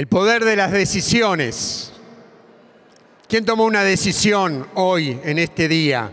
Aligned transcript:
El 0.00 0.06
poder 0.06 0.46
de 0.46 0.56
las 0.56 0.72
decisiones. 0.72 1.92
¿Quién 3.28 3.44
tomó 3.44 3.66
una 3.66 3.84
decisión 3.84 4.66
hoy, 4.72 5.20
en 5.22 5.38
este 5.38 5.68
día? 5.68 6.10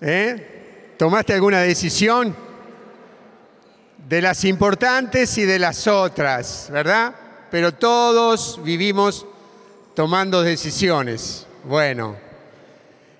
¿Eh? 0.00 0.94
¿Tomaste 0.96 1.34
alguna 1.34 1.60
decisión? 1.60 2.34
De 4.08 4.22
las 4.22 4.42
importantes 4.46 5.36
y 5.36 5.42
de 5.42 5.58
las 5.58 5.86
otras, 5.86 6.70
¿verdad? 6.72 7.14
Pero 7.50 7.74
todos 7.74 8.58
vivimos 8.64 9.26
tomando 9.94 10.42
decisiones. 10.42 11.46
Bueno, 11.62 12.16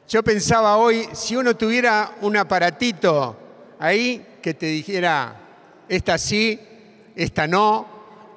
yo 0.08 0.22
pensaba 0.22 0.78
hoy, 0.78 1.06
si 1.12 1.36
uno 1.36 1.54
tuviera 1.54 2.12
un 2.22 2.38
aparatito 2.38 3.36
ahí 3.78 4.38
que 4.40 4.54
te 4.54 4.64
dijera, 4.64 5.36
esta 5.90 6.16
sí, 6.16 6.58
esta 7.14 7.46
no, 7.46 7.91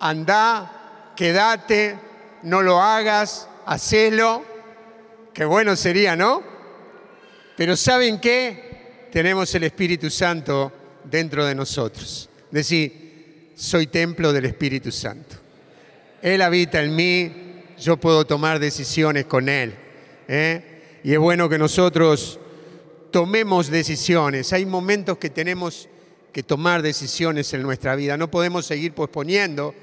anda, 0.10 1.12
quédate, 1.16 1.98
no 2.44 2.62
lo 2.62 2.82
hagas, 2.82 3.48
hacelo, 3.66 4.44
qué 5.34 5.46
bueno 5.46 5.76
sería, 5.76 6.16
¿no? 6.16 6.44
Pero 7.58 7.76
¿saben 7.76 8.20
qué? 8.20 9.08
Tenemos 9.12 9.54
el 9.56 9.64
Espíritu 9.64 10.10
Santo 10.10 10.72
dentro 11.04 11.46
de 11.46 11.56
nosotros. 11.56 12.30
Decir, 12.52 13.52
soy 13.56 13.88
templo 13.88 14.34
del 14.34 14.46
Espíritu 14.46 14.92
Santo. 14.92 15.38
Él 16.22 16.42
habita 16.42 16.82
en 16.82 16.96
mí, 16.96 17.32
yo 17.80 17.98
puedo 17.98 18.26
tomar 18.26 18.60
decisiones 18.60 19.26
con 19.26 19.48
Él. 19.48 19.76
¿eh? 20.28 21.00
Y 21.04 21.14
es 21.14 21.20
bueno 21.20 21.48
que 21.48 21.58
nosotros 21.58 22.40
tomemos 23.12 23.70
decisiones. 23.70 24.52
Hay 24.52 24.66
momentos 24.66 25.18
que 25.18 25.30
tenemos 25.30 25.88
que 26.34 26.44
tomar 26.44 26.82
decisiones 26.82 27.54
en 27.54 27.62
nuestra 27.62 27.96
vida. 27.96 28.18
No 28.18 28.30
podemos 28.30 28.66
seguir 28.66 28.94
posponiendo 28.94 29.74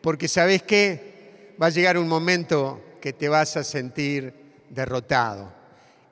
porque 0.00 0.28
sabes 0.28 0.62
qué, 0.62 1.54
va 1.60 1.66
a 1.66 1.70
llegar 1.70 1.98
un 1.98 2.08
momento 2.08 2.82
que 3.00 3.12
te 3.12 3.28
vas 3.28 3.56
a 3.56 3.64
sentir 3.64 4.32
derrotado. 4.68 5.52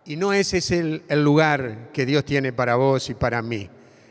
Y 0.05 0.17
no 0.17 0.33
ese 0.33 0.58
es 0.58 0.70
el, 0.70 1.03
el, 1.08 1.22
lugar 1.22 1.91
que 1.92 2.06
Dios 2.06 2.25
tiene 2.25 2.53
para 2.53 2.77
vos 2.77 3.11
y 3.11 3.14
para 3.14 3.42
mí. 3.42 3.69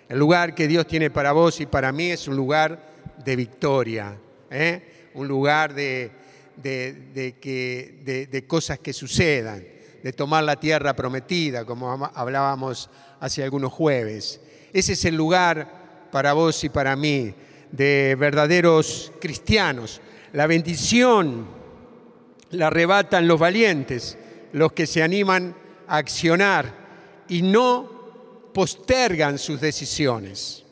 El 0.10 0.20
lugar 0.20 0.56
que 0.56 0.68
Dios 0.68 0.88
tiene 0.88 1.10
para 1.10 1.32
vos 1.32 1.60
y 1.60 1.66
para 1.66 1.92
mí 1.92 2.12
es 2.12 2.28
un 2.28 2.36
lugar 2.36 2.80
de 3.24 3.36
victoria, 3.36 4.16
¿eh? 4.50 5.10
un 5.16 5.28
lugar 5.28 5.74
de, 5.74 6.12
de, 6.56 6.94
de, 7.14 7.34
que, 7.40 8.28
de 8.30 8.48
cosas 8.48 8.80
que 8.80 8.94
sucedan, 8.94 9.64
de 10.04 10.14
tomar 10.14 10.44
la 10.44 10.56
tierra 10.56 10.96
prometida, 10.96 11.66
como 11.66 12.10
hablábamos 12.14 12.90
hace 13.20 13.44
algunos 13.44 13.74
jueves. 13.74 14.40
Ese 14.72 14.94
es 14.94 15.06
el 15.06 15.16
lugar 15.16 16.10
para 16.12 16.34
vos 16.34 16.64
y 16.64 16.70
para 16.70 16.96
mí, 16.96 17.34
de 17.72 18.16
verdaderos 18.18 19.12
cristianos. 19.20 20.02
La 20.34 20.48
bendición 20.48 21.48
la 22.52 22.68
arrebatan 22.68 23.28
los 23.28 23.40
valientes, 23.40 24.18
los 24.54 24.72
que 24.74 24.88
se 24.88 25.04
animan 25.04 25.56
a 25.88 25.98
accionar 25.98 26.74
y 27.28 27.42
no 27.42 28.52
postergan 28.54 29.38
sus 29.38 29.60
decisiones. 29.60 30.64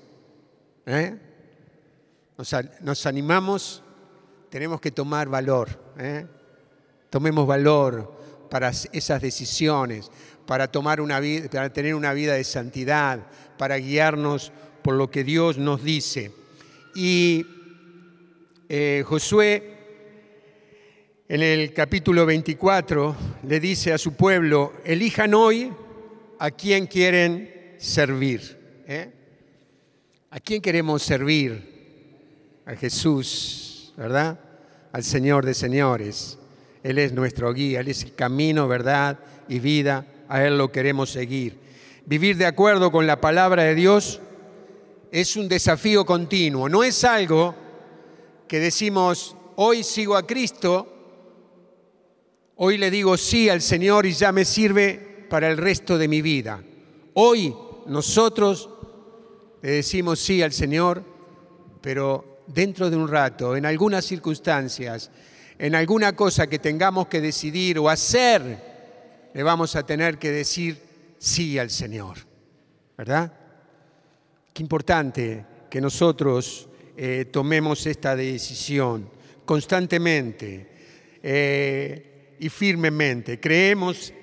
¿Eh? 0.85 1.17
Nos, 2.81 3.05
animamos, 3.05 3.83
tenemos 4.49 4.81
que 4.81 4.91
tomar 4.91 5.27
valor. 5.27 5.69
¿eh? 5.97 6.25
Tomemos 7.09 7.47
valor 7.47 8.13
para 8.49 8.69
esas 8.69 9.21
decisiones, 9.21 10.11
para, 10.45 10.71
tomar 10.71 11.01
una 11.01 11.19
vida, 11.19 11.49
para 11.49 11.71
tener 11.71 11.95
una 11.95 12.13
vida 12.13 12.33
de 12.33 12.43
santidad, 12.43 13.19
para 13.57 13.77
guiarnos 13.77 14.51
por 14.81 14.95
lo 14.95 15.09
que 15.09 15.23
Dios 15.23 15.57
nos 15.57 15.83
dice. 15.83 16.31
Y 16.97 17.45
eh, 18.69 19.03
Josué 19.05 19.75
en 21.27 21.41
el 21.41 21.73
capítulo 21.73 22.25
24 22.25 23.15
le 23.45 23.59
dice 23.59 23.91
a 23.91 23.97
su 23.97 24.13
pueblo, 24.13 24.71
elijan 24.85 25.33
hoy 25.33 25.73
a 26.39 26.51
quién 26.51 26.87
quieren 26.87 27.75
servir. 27.79 28.83
¿eh? 28.87 29.11
¿A 30.29 30.39
quién 30.39 30.61
queremos 30.61 31.03
servir? 31.03 32.63
A 32.65 32.75
Jesús, 32.77 33.93
¿verdad? 33.97 34.39
Al 34.93 35.03
Señor 35.03 35.45
de 35.45 35.53
señores. 35.53 36.39
Él 36.81 36.97
es 36.97 37.11
nuestro 37.11 37.53
guía, 37.53 37.81
Él 37.81 37.89
es 37.89 38.03
el 38.03 38.15
camino, 38.15 38.69
verdad 38.69 39.19
y 39.49 39.59
vida. 39.59 40.07
A 40.29 40.45
Él 40.45 40.57
lo 40.57 40.71
queremos 40.71 41.09
seguir. 41.09 41.57
Vivir 42.05 42.37
de 42.37 42.45
acuerdo 42.45 42.89
con 42.89 43.05
la 43.05 43.19
palabra 43.19 43.63
de 43.63 43.75
Dios 43.75 44.21
es 45.15 45.37
un 45.37 45.47
desafío 45.47 46.05
continuo. 46.05 46.67
No 46.67 46.83
es 46.83 47.05
algo 47.05 47.55
que 48.49 48.59
decimos, 48.59 49.33
hoy 49.55 49.81
sigo 49.81 50.17
a 50.17 50.27
Cristo, 50.27 50.91
hoy 52.57 52.77
le 52.77 52.91
digo 52.91 53.15
sí 53.15 53.47
al 53.47 53.61
Señor 53.61 54.05
y 54.05 54.11
ya 54.11 54.33
me 54.33 54.43
sirve 54.43 55.25
para 55.29 55.47
el 55.49 55.55
resto 55.55 55.97
de 55.97 56.09
mi 56.09 56.21
vida. 56.21 56.61
Hoy 57.13 57.55
nosotros 57.85 58.69
le 59.61 59.71
decimos 59.71 60.19
sí 60.19 60.41
al 60.41 60.51
Señor, 60.51 61.01
pero 61.79 62.41
dentro 62.47 62.89
de 62.89 62.97
un 62.97 63.07
rato, 63.07 63.55
en 63.55 63.65
algunas 63.65 64.03
circunstancias, 64.03 65.11
en 65.57 65.75
alguna 65.75 66.13
cosa 66.13 66.47
que 66.47 66.59
tengamos 66.59 67.07
que 67.07 67.21
decidir 67.21 67.79
o 67.79 67.87
hacer, 67.87 69.31
le 69.33 69.43
vamos 69.43 69.77
a 69.77 69.85
tener 69.85 70.19
que 70.19 70.31
decir 70.31 71.15
sí 71.19 71.57
al 71.57 71.69
Señor. 71.69 72.17
¿Verdad? 72.97 73.44
Qué 74.55 74.63
importante 74.63 75.45
que 75.69 75.81
nosotros 75.81 76.69
eh, 76.95 77.25
tomemos 77.29 77.85
esta 77.87 78.15
decisión 78.15 79.09
constantemente 79.43 80.69
eh, 81.21 82.37
y 82.39 82.47
firmemente. 82.47 83.37
Creemos, 83.37 84.13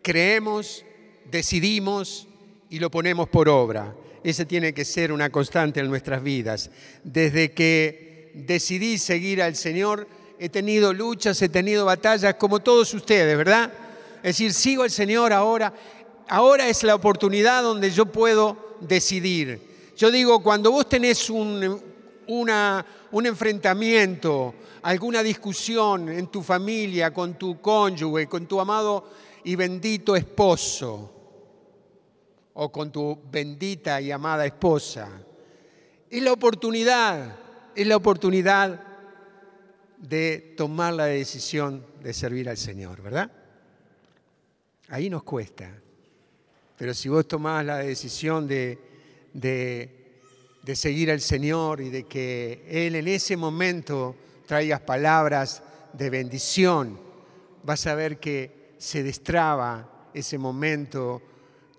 creemos, 0.00 0.82
decidimos 1.30 2.26
y 2.70 2.78
lo 2.78 2.90
ponemos 2.90 3.28
por 3.28 3.50
obra. 3.50 3.94
Esa 4.22 4.46
tiene 4.46 4.72
que 4.72 4.86
ser 4.86 5.12
una 5.12 5.28
constante 5.28 5.80
en 5.80 5.90
nuestras 5.90 6.22
vidas. 6.22 6.70
Desde 7.02 7.52
que 7.52 8.32
decidí 8.32 8.96
seguir 8.96 9.42
al 9.42 9.56
Señor, 9.56 10.08
he 10.38 10.48
tenido 10.48 10.94
luchas, 10.94 11.42
he 11.42 11.50
tenido 11.50 11.84
batallas, 11.84 12.36
como 12.36 12.60
todos 12.60 12.94
ustedes, 12.94 13.36
¿verdad? 13.36 13.70
Es 14.22 14.38
decir, 14.38 14.54
sigo 14.54 14.84
al 14.84 14.90
Señor 14.90 15.34
ahora. 15.34 15.74
Ahora 16.28 16.66
es 16.70 16.82
la 16.82 16.94
oportunidad 16.94 17.62
donde 17.62 17.90
yo 17.90 18.06
puedo 18.06 18.64
decidir. 18.80 19.92
Yo 19.96 20.10
digo, 20.10 20.42
cuando 20.42 20.72
vos 20.72 20.88
tenés 20.88 21.30
un, 21.30 21.80
un 22.26 23.26
enfrentamiento, 23.26 24.54
alguna 24.82 25.22
discusión 25.22 26.08
en 26.08 26.26
tu 26.28 26.42
familia, 26.42 27.12
con 27.12 27.34
tu 27.38 27.60
cónyuge, 27.60 28.26
con 28.26 28.46
tu 28.46 28.60
amado 28.60 29.08
y 29.44 29.56
bendito 29.56 30.16
esposo, 30.16 31.10
o 32.54 32.70
con 32.70 32.92
tu 32.92 33.18
bendita 33.30 34.00
y 34.00 34.10
amada 34.10 34.46
esposa, 34.46 35.08
es 36.10 36.22
la 36.22 36.32
oportunidad, 36.32 37.36
es 37.74 37.86
la 37.86 37.96
oportunidad 37.96 38.80
de 39.98 40.54
tomar 40.56 40.94
la 40.94 41.06
decisión 41.06 41.84
de 42.02 42.12
servir 42.12 42.48
al 42.48 42.56
Señor, 42.56 43.02
¿verdad? 43.02 43.30
Ahí 44.88 45.08
nos 45.08 45.22
cuesta. 45.22 45.72
Pero 46.76 46.92
si 46.94 47.08
vos 47.08 47.26
tomás 47.28 47.64
la 47.64 47.78
decisión 47.78 48.48
de, 48.48 48.78
de, 49.32 49.88
de, 50.62 50.76
seguir 50.76 51.10
al 51.10 51.20
Señor 51.20 51.80
y 51.80 51.90
de 51.90 52.04
que 52.04 52.64
Él 52.68 52.96
en 52.96 53.08
ese 53.08 53.36
momento 53.36 54.16
traigas 54.46 54.80
palabras 54.80 55.62
de 55.92 56.10
bendición, 56.10 56.98
vas 57.62 57.86
a 57.86 57.94
ver 57.94 58.18
que 58.18 58.74
se 58.78 59.02
destraba 59.02 60.08
ese 60.12 60.36
momento 60.36 61.22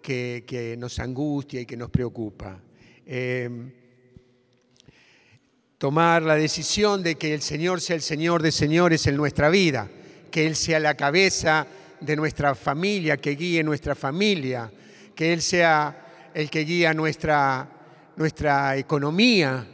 que, 0.01 0.44
que 0.47 0.77
nos 0.77 1.00
angustia 1.00 1.62
y 1.62 1.65
que 1.65 1.77
nos 1.77 1.89
preocupa. 1.89 2.59
Eh, 3.06 3.50
tomar 5.77 6.24
la 6.24 6.36
decisión 6.36 7.03
de 7.03 7.15
que 7.15 7.33
el 7.33 7.41
Señor 7.41 7.81
sea 7.81 7.98
el 7.98 8.01
Señor 8.01 8.41
de 8.41 8.51
señores 8.51 9.06
en 9.07 9.18
nuestra 9.18 9.50
vida, 9.50 9.89
que 10.31 10.48
Él 10.48 10.56
sea 10.56 10.80
la 10.80 10.95
cabeza 10.95 11.68
de 12.00 12.15
nuestra 12.15 12.56
familia, 12.56 13.18
que 13.18 13.31
guíe 13.36 13.63
nuestra 13.63 13.94
familia, 13.94 14.71
que 15.15 15.33
Él 15.33 15.41
sea 15.41 16.31
el 16.33 16.50
que 16.50 16.62
guía 16.62 16.94
nuestra, 16.94 17.69
nuestra 18.15 18.77
economía, 18.77 19.67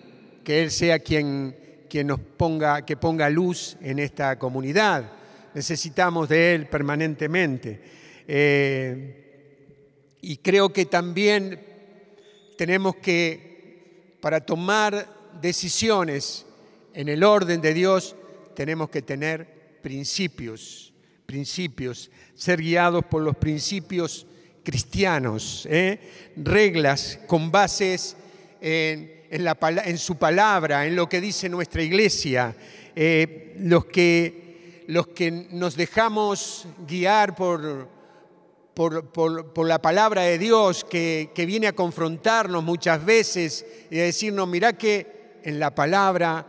que 0.43 0.61
Él 0.63 0.71
sea 0.71 0.99
quien, 0.99 1.55
quien 1.89 2.07
nos 2.07 2.19
ponga, 2.19 2.85
que 2.85 2.97
ponga 2.97 3.29
luz 3.29 3.77
en 3.81 3.99
esta 3.99 4.37
comunidad. 4.37 5.11
Necesitamos 5.53 6.29
de 6.29 6.55
Él 6.55 6.67
permanentemente. 6.67 7.81
Eh, 8.27 10.17
y 10.21 10.37
creo 10.37 10.71
que 10.71 10.85
también 10.85 11.59
tenemos 12.57 12.95
que, 12.97 14.17
para 14.21 14.39
tomar 14.39 15.07
decisiones 15.41 16.45
en 16.93 17.09
el 17.09 17.23
orden 17.23 17.59
de 17.59 17.73
Dios, 17.73 18.15
tenemos 18.55 18.89
que 18.89 19.01
tener 19.01 19.79
principios 19.81 20.91
principios, 21.31 22.11
ser 22.35 22.61
guiados 22.61 23.05
por 23.05 23.21
los 23.21 23.37
principios 23.37 24.27
cristianos, 24.63 25.67
¿eh? 25.69 25.99
reglas 26.35 27.19
con 27.27 27.51
bases 27.51 28.15
en, 28.59 29.97
su 29.97 30.17
palabra, 30.17 30.85
en 30.85 30.95
lo 30.95 31.09
que 31.09 31.21
dice 31.21 31.49
nuestra 31.49 31.81
iglesia, 31.81 32.55
eh, 32.95 33.55
los, 33.59 33.85
que, 33.85 34.83
los 34.87 35.07
que 35.07 35.31
nos 35.31 35.75
dejamos 35.75 36.67
guiar 36.87 37.35
por, 37.35 37.89
por, 38.73 39.67
la 39.67 39.81
palabra 39.81 40.23
de 40.23 40.37
Dios 40.37 40.83
que, 40.83 41.31
que, 41.33 41.45
viene 41.45 41.67
a 41.67 41.73
confrontarnos 41.73 42.63
muchas 42.63 43.03
veces 43.03 43.65
y 43.89 43.99
a 43.99 44.03
decirnos, 44.03 44.47
mirá 44.47 44.73
que 44.73 45.39
en 45.43 45.59
la 45.59 45.73
palabra, 45.73 46.45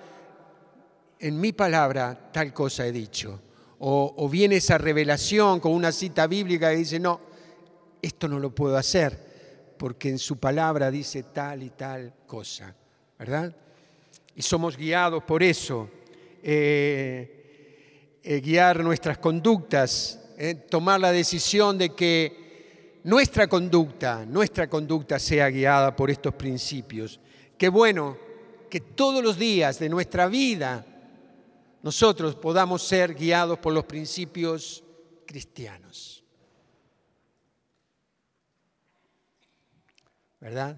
en 1.18 1.40
mi 1.40 1.52
palabra, 1.52 2.30
tal 2.32 2.52
cosa 2.52 2.86
he 2.86 2.92
dicho. 2.92 3.40
O, 3.84 4.14
o 4.16 4.28
viene 4.28 4.56
esa 4.56 4.78
revelación 4.78 5.58
con 5.58 5.72
una 5.72 5.90
cita 5.90 6.28
bíblica 6.28 6.70
que 6.70 6.76
dice, 6.76 7.00
no, 7.00 7.31
esto 8.02 8.26
no 8.28 8.38
lo 8.38 8.54
puedo 8.54 8.76
hacer 8.76 9.32
porque 9.78 10.10
en 10.10 10.18
su 10.18 10.38
palabra 10.38 10.90
dice 10.90 11.24
tal 11.24 11.62
y 11.62 11.70
tal 11.70 12.12
cosa, 12.26 12.74
¿verdad? 13.18 13.54
Y 14.36 14.42
somos 14.42 14.76
guiados 14.76 15.24
por 15.24 15.42
eso, 15.42 15.90
eh, 16.42 18.20
eh, 18.22 18.40
guiar 18.40 18.84
nuestras 18.84 19.18
conductas, 19.18 20.20
eh, 20.38 20.54
tomar 20.54 21.00
la 21.00 21.10
decisión 21.10 21.78
de 21.78 21.94
que 21.94 23.00
nuestra 23.04 23.48
conducta, 23.48 24.24
nuestra 24.24 24.68
conducta 24.68 25.18
sea 25.18 25.48
guiada 25.48 25.96
por 25.96 26.10
estos 26.10 26.34
principios. 26.34 27.18
Qué 27.58 27.68
bueno 27.68 28.16
que 28.70 28.80
todos 28.80 29.22
los 29.22 29.36
días 29.36 29.78
de 29.78 29.88
nuestra 29.88 30.28
vida 30.28 30.86
nosotros 31.82 32.36
podamos 32.36 32.82
ser 32.82 33.14
guiados 33.14 33.58
por 33.58 33.72
los 33.72 33.84
principios 33.84 34.84
cristianos. 35.26 36.21
¿Verdad? 40.42 40.76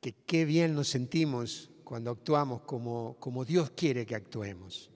Que 0.00 0.12
qué 0.26 0.44
bien 0.44 0.74
nos 0.74 0.88
sentimos 0.88 1.70
cuando 1.84 2.10
actuamos 2.10 2.62
como, 2.62 3.16
como 3.20 3.44
Dios 3.44 3.70
quiere 3.70 4.04
que 4.04 4.16
actuemos. 4.16 4.90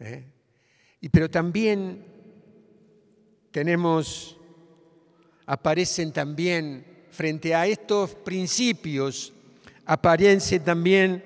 ¿eh? 0.00 0.22
Y 1.00 1.08
pero 1.08 1.30
también 1.30 2.04
tenemos, 3.50 4.36
aparecen 5.46 6.12
también 6.12 7.06
frente 7.10 7.54
a 7.54 7.66
estos 7.66 8.14
principios, 8.16 9.32
aparecen 9.86 10.62
también 10.62 11.24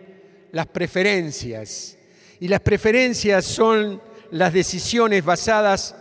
las 0.52 0.68
preferencias. 0.68 1.98
Y 2.38 2.46
las 2.46 2.60
preferencias 2.60 3.44
son 3.44 4.00
las 4.30 4.52
decisiones 4.52 5.24
basadas 5.24 5.96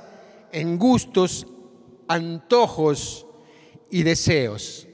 en 0.51 0.77
gustos, 0.77 1.48
antojos 2.07 3.25
y 3.94 4.01
deseos. 4.01 4.88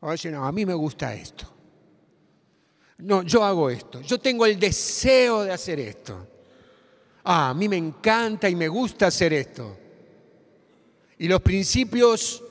Oye, 0.00 0.30
no, 0.30 0.44
a 0.44 0.52
mí 0.52 0.66
me 0.66 0.74
gusta 0.74 1.14
esto. 1.14 1.46
No, 2.98 3.22
yo 3.22 3.42
hago 3.42 3.70
esto. 3.70 4.02
Yo 4.02 4.18
tengo 4.18 4.44
el 4.44 4.60
deseo 4.60 5.44
de 5.44 5.52
hacer 5.52 5.80
esto. 5.80 6.26
Ah, 7.24 7.48
a 7.48 7.54
mí 7.54 7.66
me 7.66 7.78
encanta 7.78 8.46
y 8.46 8.54
me 8.54 8.68
gusta 8.68 9.06
hacer 9.06 9.32
esto. 9.32 9.74
Y 11.16 11.28
los 11.28 11.40
principios 11.40 12.44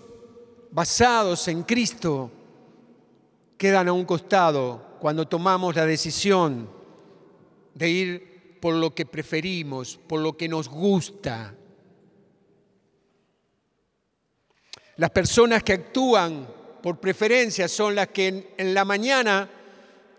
basados 0.72 1.48
en 1.48 1.62
Cristo 1.62 2.32
quedan 3.60 3.90
a 3.90 3.94
un 3.94 4.06
costado 4.06 4.98
cuando 5.00 5.28
tomamos 5.28 5.76
la 5.76 5.86
decisión 5.86 6.68
de 7.76 7.90
ir 7.90 8.58
por 8.60 8.74
lo 8.74 8.96
que 8.96 9.06
preferimos, 9.06 10.00
por 10.08 10.20
lo 10.20 10.36
que 10.36 10.50
nos 10.50 10.68
gusta, 10.68 11.54
Las 15.00 15.12
personas 15.12 15.64
que 15.64 15.72
actúan 15.72 16.46
por 16.84 17.00
preferencia 17.00 17.70
son 17.70 17.96
las 17.96 18.10
que 18.10 18.52
en, 18.58 18.74
la 18.74 18.84
mañana 18.84 19.50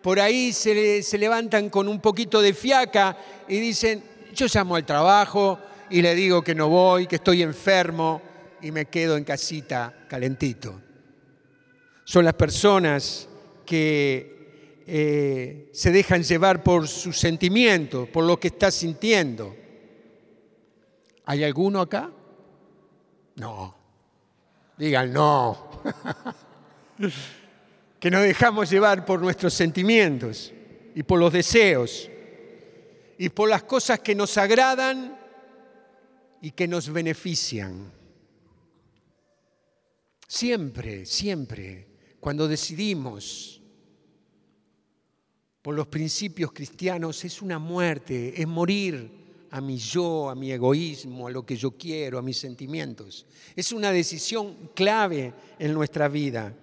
por 0.00 0.18
ahí 0.18 0.54
se, 0.54 1.04
levantan 1.18 1.68
con 1.68 1.86
un 1.86 2.00
poquito 2.00 2.40
de 2.40 2.54
fiaca 2.54 3.14
y 3.46 3.60
dicen, 3.60 4.02
yo 4.34 4.46
llamo 4.50 4.76
al 4.76 4.86
trabajo 4.86 5.58
y 5.90 6.00
le 6.00 6.14
digo 6.14 6.40
que 6.40 6.54
no 6.54 6.70
voy, 6.70 7.06
que 7.06 7.16
estoy 7.16 7.42
enfermo 7.42 8.22
y 8.62 8.70
me 8.70 8.86
quedo 8.86 9.18
en 9.18 9.24
casita 9.24 10.06
calentito. 10.08 10.80
Son 12.04 12.24
las 12.24 12.32
personas 12.32 13.28
que 13.66 14.80
eh, 14.86 15.68
se 15.74 15.90
dejan 15.90 16.22
llevar 16.22 16.62
por 16.62 16.88
sus 16.88 17.18
sentimientos, 17.18 18.08
por 18.08 18.24
lo 18.24 18.40
que 18.40 18.48
está 18.48 18.70
sintiendo. 18.70 19.54
¿Hay 21.26 21.44
alguno 21.44 21.82
acá? 21.82 22.10
No. 23.36 23.79
Digan, 24.80 25.12
no. 25.12 25.82
que 28.00 28.10
nos 28.10 28.22
dejamos 28.22 28.70
llevar 28.70 29.04
por 29.04 29.20
nuestros 29.20 29.52
sentimientos 29.52 30.54
y 30.94 31.02
por 31.02 31.20
los 31.20 31.30
deseos 31.30 32.08
y 33.18 33.28
por 33.28 33.50
las 33.50 33.64
cosas 33.64 34.00
que 34.00 34.14
nos 34.14 34.38
agradan 34.38 35.20
y 36.40 36.52
que 36.52 36.66
nos 36.66 36.90
benefician. 36.90 37.92
Siempre, 40.26 41.04
siempre, 41.04 41.86
cuando 42.18 42.48
decidimos 42.48 43.60
por 45.60 45.74
los 45.74 45.88
principios 45.88 46.52
cristianos, 46.52 47.22
es 47.26 47.42
una 47.42 47.58
muerte, 47.58 48.40
es 48.40 48.48
morir 48.48 49.19
a 49.50 49.60
mi 49.60 49.76
yo, 49.76 50.30
a 50.30 50.34
mi 50.34 50.52
egoísmo, 50.52 51.26
a 51.26 51.30
lo 51.30 51.44
que 51.44 51.56
yo 51.56 51.72
quiero, 51.72 52.18
a 52.18 52.22
mis 52.22 52.38
sentimientos. 52.38 53.26
Es 53.56 53.72
una 53.72 53.90
decisión 53.90 54.70
clave 54.74 55.32
en 55.58 55.74
nuestra 55.74 56.08
vida. 56.08 56.54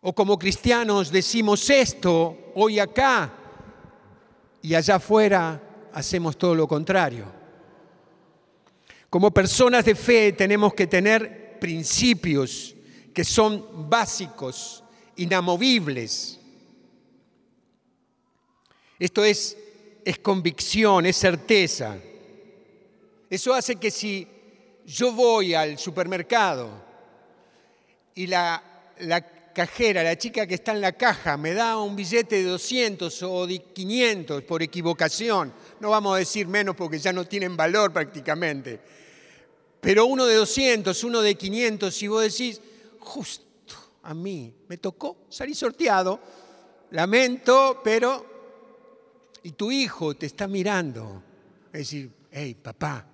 O 0.00 0.14
como 0.14 0.38
cristianos 0.38 1.10
decimos 1.10 1.68
esto 1.68 2.52
hoy 2.54 2.78
acá 2.78 3.32
y 4.62 4.74
allá 4.74 4.96
afuera 4.96 5.88
hacemos 5.92 6.36
todo 6.36 6.54
lo 6.54 6.68
contrario. 6.68 7.24
Como 9.10 9.32
personas 9.32 9.84
de 9.84 9.94
fe 9.94 10.32
tenemos 10.32 10.74
que 10.74 10.86
tener 10.86 11.58
principios 11.58 12.76
que 13.12 13.24
son 13.24 13.88
básicos, 13.88 14.84
inamovibles. 15.16 16.38
Esto 18.98 19.24
es 19.24 19.56
es 20.06 20.20
convicción, 20.20 21.04
es 21.04 21.16
certeza. 21.16 21.98
Eso 23.28 23.52
hace 23.52 23.74
que 23.74 23.90
si 23.90 24.24
yo 24.86 25.10
voy 25.10 25.52
al 25.52 25.80
supermercado 25.80 26.70
y 28.14 28.28
la, 28.28 28.62
cajera, 29.52 30.04
la 30.04 30.16
chica 30.16 30.46
que 30.46 30.54
está 30.54 30.70
en 30.70 30.80
la 30.80 30.92
caja, 30.92 31.36
me 31.36 31.54
da 31.54 31.78
un 31.78 31.96
billete 31.96 32.36
de 32.36 32.44
200 32.44 33.20
o 33.24 33.48
de 33.48 33.58
500 33.58 34.44
por 34.44 34.62
equivocación, 34.62 35.52
no 35.80 35.90
vamos 35.90 36.14
a 36.14 36.18
decir 36.18 36.46
menos 36.46 36.76
porque 36.76 37.00
ya 37.00 37.12
no 37.12 37.24
tienen 37.24 37.56
valor 37.56 37.92
prácticamente, 37.92 38.78
pero 39.80 40.06
uno 40.06 40.24
de 40.26 40.36
200, 40.36 41.02
uno 41.02 41.20
de 41.20 41.34
500, 41.34 41.92
si 41.92 42.06
vos 42.06 42.22
decís, 42.22 42.60
justo 43.00 43.76
a 44.04 44.14
mí 44.14 44.54
me 44.68 44.76
tocó 44.76 45.16
salir 45.30 45.56
sorteado, 45.56 46.20
lamento, 46.90 47.80
pero 47.82 48.35
y 49.46 49.52
tu 49.52 49.70
hijo 49.70 50.16
te 50.16 50.26
está 50.26 50.48
mirando. 50.48 51.22
Es 51.66 51.78
decir, 51.78 52.10
hey, 52.32 52.56
papá, 52.60 53.06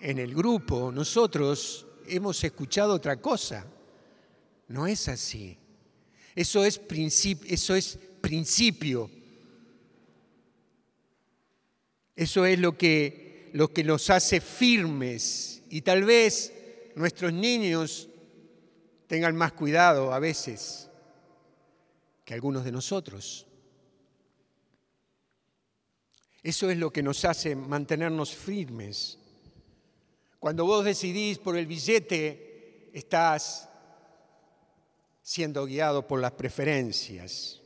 en 0.00 0.18
el 0.18 0.34
grupo 0.34 0.90
nosotros 0.90 1.86
hemos 2.08 2.42
escuchado 2.42 2.94
otra 2.94 3.20
cosa. 3.20 3.64
No 4.66 4.88
es 4.88 5.06
así. 5.06 5.56
Eso 6.34 6.64
es, 6.64 6.80
principio, 6.80 7.54
eso 7.54 7.76
es 7.76 7.96
principio. 8.20 9.08
Eso 12.16 12.44
es 12.44 12.58
lo 12.58 12.76
que, 12.76 13.50
lo 13.52 13.72
que 13.72 13.84
nos 13.84 14.10
hace 14.10 14.40
firmes. 14.40 15.62
Y 15.70 15.82
tal 15.82 16.02
vez 16.02 16.52
nuestros 16.96 17.32
niños 17.32 18.08
tengan 19.06 19.36
más 19.36 19.52
cuidado 19.52 20.12
a 20.12 20.18
veces 20.18 20.90
que 22.24 22.34
algunos 22.34 22.64
de 22.64 22.72
nosotros. 22.72 23.46
Eso 26.44 26.68
es 26.68 26.76
lo 26.76 26.92
que 26.92 27.02
nos 27.02 27.24
hace 27.24 27.56
mantenernos 27.56 28.34
firmes. 28.34 29.18
Cuando 30.38 30.66
vos 30.66 30.84
decidís 30.84 31.38
por 31.38 31.56
el 31.56 31.66
billete, 31.66 32.90
estás 32.92 33.66
siendo 35.22 35.64
guiado 35.64 36.06
por 36.06 36.20
las 36.20 36.32
preferencias. 36.32 37.62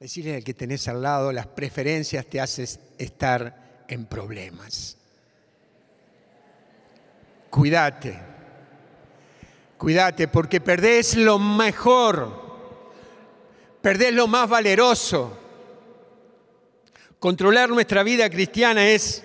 Decirle 0.00 0.36
al 0.36 0.44
que 0.44 0.54
tenés 0.54 0.88
al 0.88 1.02
lado, 1.02 1.30
las 1.30 1.46
preferencias 1.48 2.24
te 2.24 2.40
hacen 2.40 2.66
estar 2.96 3.84
en 3.86 4.06
problemas. 4.06 4.96
Cuídate, 7.50 8.18
cuídate 9.76 10.26
porque 10.26 10.62
perdés 10.62 11.16
lo 11.16 11.38
mejor 11.38 12.43
Perder 13.84 14.14
lo 14.14 14.26
más 14.26 14.48
valeroso. 14.48 15.38
Controlar 17.18 17.68
nuestra 17.68 18.02
vida 18.02 18.30
cristiana 18.30 18.88
es, 18.88 19.22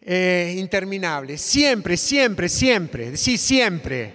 eh, 0.00 0.54
interminable. 0.56 1.36
Siempre, 1.36 1.98
siempre, 1.98 2.48
siempre, 2.48 3.18
sí, 3.18 3.36
siempre, 3.36 4.14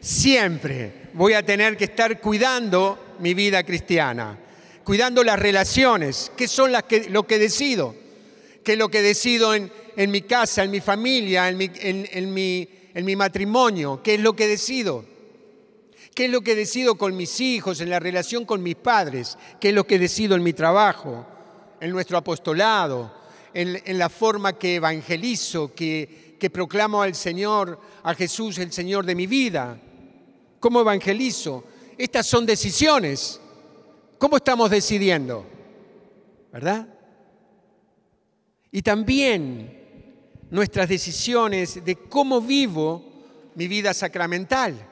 siempre 0.00 1.10
voy 1.12 1.34
a 1.34 1.44
tener 1.44 1.76
que 1.76 1.84
estar 1.84 2.18
cuidando 2.22 3.16
mi 3.18 3.34
vida 3.34 3.64
cristiana, 3.64 4.38
cuidando 4.82 5.22
las 5.22 5.38
relaciones, 5.38 6.32
que 6.34 6.48
son 6.48 6.72
que, 6.88 7.10
lo 7.10 7.26
que 7.26 7.38
decido, 7.38 7.94
que 8.64 8.72
es 8.72 8.78
lo 8.78 8.88
que 8.88 9.02
decido 9.02 9.54
en, 9.54 9.70
mi 10.10 10.22
casa, 10.22 10.64
en 10.64 10.70
mi 10.70 10.80
familia, 10.80 11.50
en 11.50 11.58
mi, 11.58 11.70
en, 11.74 12.32
mi, 12.32 12.66
en 12.94 13.04
mi 13.04 13.14
matrimonio, 13.14 14.00
qué 14.02 14.14
es 14.14 14.20
lo 14.20 14.34
que 14.34 14.48
decido. 14.48 15.19
¿Qué 16.20 16.26
es 16.26 16.32
lo 16.32 16.42
que 16.42 16.54
decido 16.54 16.96
con 16.96 17.16
mis 17.16 17.40
hijos, 17.40 17.80
en 17.80 17.88
la 17.88 17.98
relación 17.98 18.44
con 18.44 18.62
mis 18.62 18.76
padres? 18.76 19.38
¿Qué 19.58 19.70
es 19.70 19.74
lo 19.74 19.86
que 19.86 19.98
decido 19.98 20.36
en 20.36 20.42
mi 20.42 20.52
trabajo, 20.52 21.24
en 21.80 21.90
nuestro 21.90 22.18
apostolado, 22.18 23.10
en, 23.54 23.98
la 23.98 24.10
forma 24.10 24.52
que 24.52 24.74
evangelizo, 24.74 25.74
que, 25.74 26.36
proclamo 26.52 27.00
al 27.00 27.14
Señor, 27.14 27.80
a 28.02 28.12
Jesús, 28.12 28.58
el 28.58 28.70
Señor 28.70 29.06
de 29.06 29.14
mi 29.14 29.26
vida. 29.26 29.80
¿Cómo 30.58 30.82
evangelizo? 30.82 31.64
Estas 31.96 32.26
son 32.26 32.44
decisiones. 32.44 33.40
¿Cómo 34.18 34.36
estamos 34.36 34.68
decidiendo? 34.68 35.46
¿Verdad? 36.52 36.86
Y 38.70 38.82
también 38.82 39.74
nuestras 40.50 40.86
decisiones 40.86 41.82
de 41.82 41.96
cómo 41.96 42.42
vivo 42.42 43.02
mi 43.54 43.66
vida 43.66 43.94
sacramental. 43.94 44.89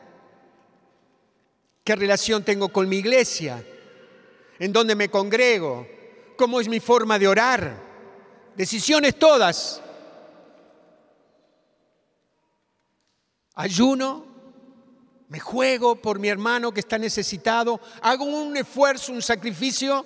¿Qué 1.89 1.97
relación 1.97 2.45
tengo 2.45 2.69
con 2.69 2.87
mi 2.87 2.99
iglesia? 2.99 3.65
¿En 4.59 4.75
dónde 4.75 4.95
me 4.95 5.09
congrego? 5.09 5.89
¿Cómo 6.37 6.61
es 6.61 6.69
mi 6.69 6.81
forma 6.81 7.19
de 7.19 7.27
orar? 7.27 7.83
decisiones 8.55 9.19
todas. 9.19 9.81
Ayuno, 13.55 14.27
me 15.31 15.41
juego 15.41 15.97
por 15.97 16.19
mi 16.19 16.29
hermano 16.29 16.73
que 16.73 16.81
está 16.81 16.99
necesitado, 16.99 17.81
hago 18.03 18.25
un 18.27 18.55
esfuerzo, 18.59 19.11
un 19.15 19.23
sacrificio, 19.23 20.05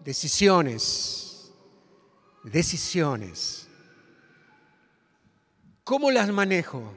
decisiones, 0.00 1.50
decisiones. 2.44 3.68
¿Cómo 5.82 6.10
las 6.10 6.28
manejo? 6.28 6.92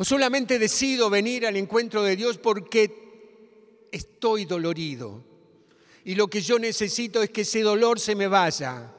¿O 0.00 0.04
solamente 0.04 0.58
decido 0.58 1.10
venir 1.10 1.46
al 1.46 1.56
encuentro 1.56 2.02
de 2.02 2.16
Dios 2.16 2.38
porque 2.38 3.88
estoy 3.92 4.46
dolorido? 4.46 5.30
y 6.04 6.14
lo 6.14 6.28
que 6.28 6.40
yo 6.40 6.58
necesito 6.58 7.22
es 7.22 7.30
que 7.30 7.42
ese 7.42 7.60
dolor 7.60 8.00
se 8.00 8.14
me 8.14 8.26
vaya. 8.26 8.92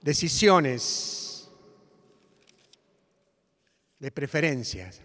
Decisiones 0.00 1.48
de 3.98 4.10
preferencias. 4.10 5.00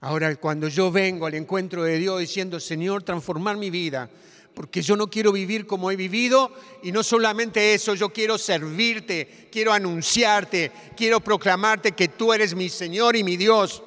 Ahora, 0.00 0.34
cuando 0.36 0.68
yo 0.68 0.90
vengo 0.90 1.26
al 1.26 1.34
encuentro 1.34 1.82
de 1.82 1.98
Dios 1.98 2.20
diciendo, 2.20 2.58
Señor, 2.58 3.02
transformar 3.02 3.56
mi 3.56 3.70
vida, 3.70 4.08
porque 4.54 4.82
yo 4.82 4.96
no 4.96 5.08
quiero 5.08 5.32
vivir 5.32 5.66
como 5.66 5.90
he 5.90 5.96
vivido 5.96 6.50
y 6.82 6.92
no 6.92 7.02
solamente 7.02 7.74
eso, 7.74 7.94
yo 7.94 8.10
quiero 8.10 8.36
servirte, 8.38 9.48
quiero 9.50 9.72
anunciarte, 9.72 10.72
quiero 10.96 11.20
proclamarte 11.20 11.92
que 11.92 12.08
tú 12.08 12.32
eres 12.32 12.54
mi 12.54 12.68
Señor 12.68 13.16
y 13.16 13.24
mi 13.24 13.36
Dios 13.36 13.82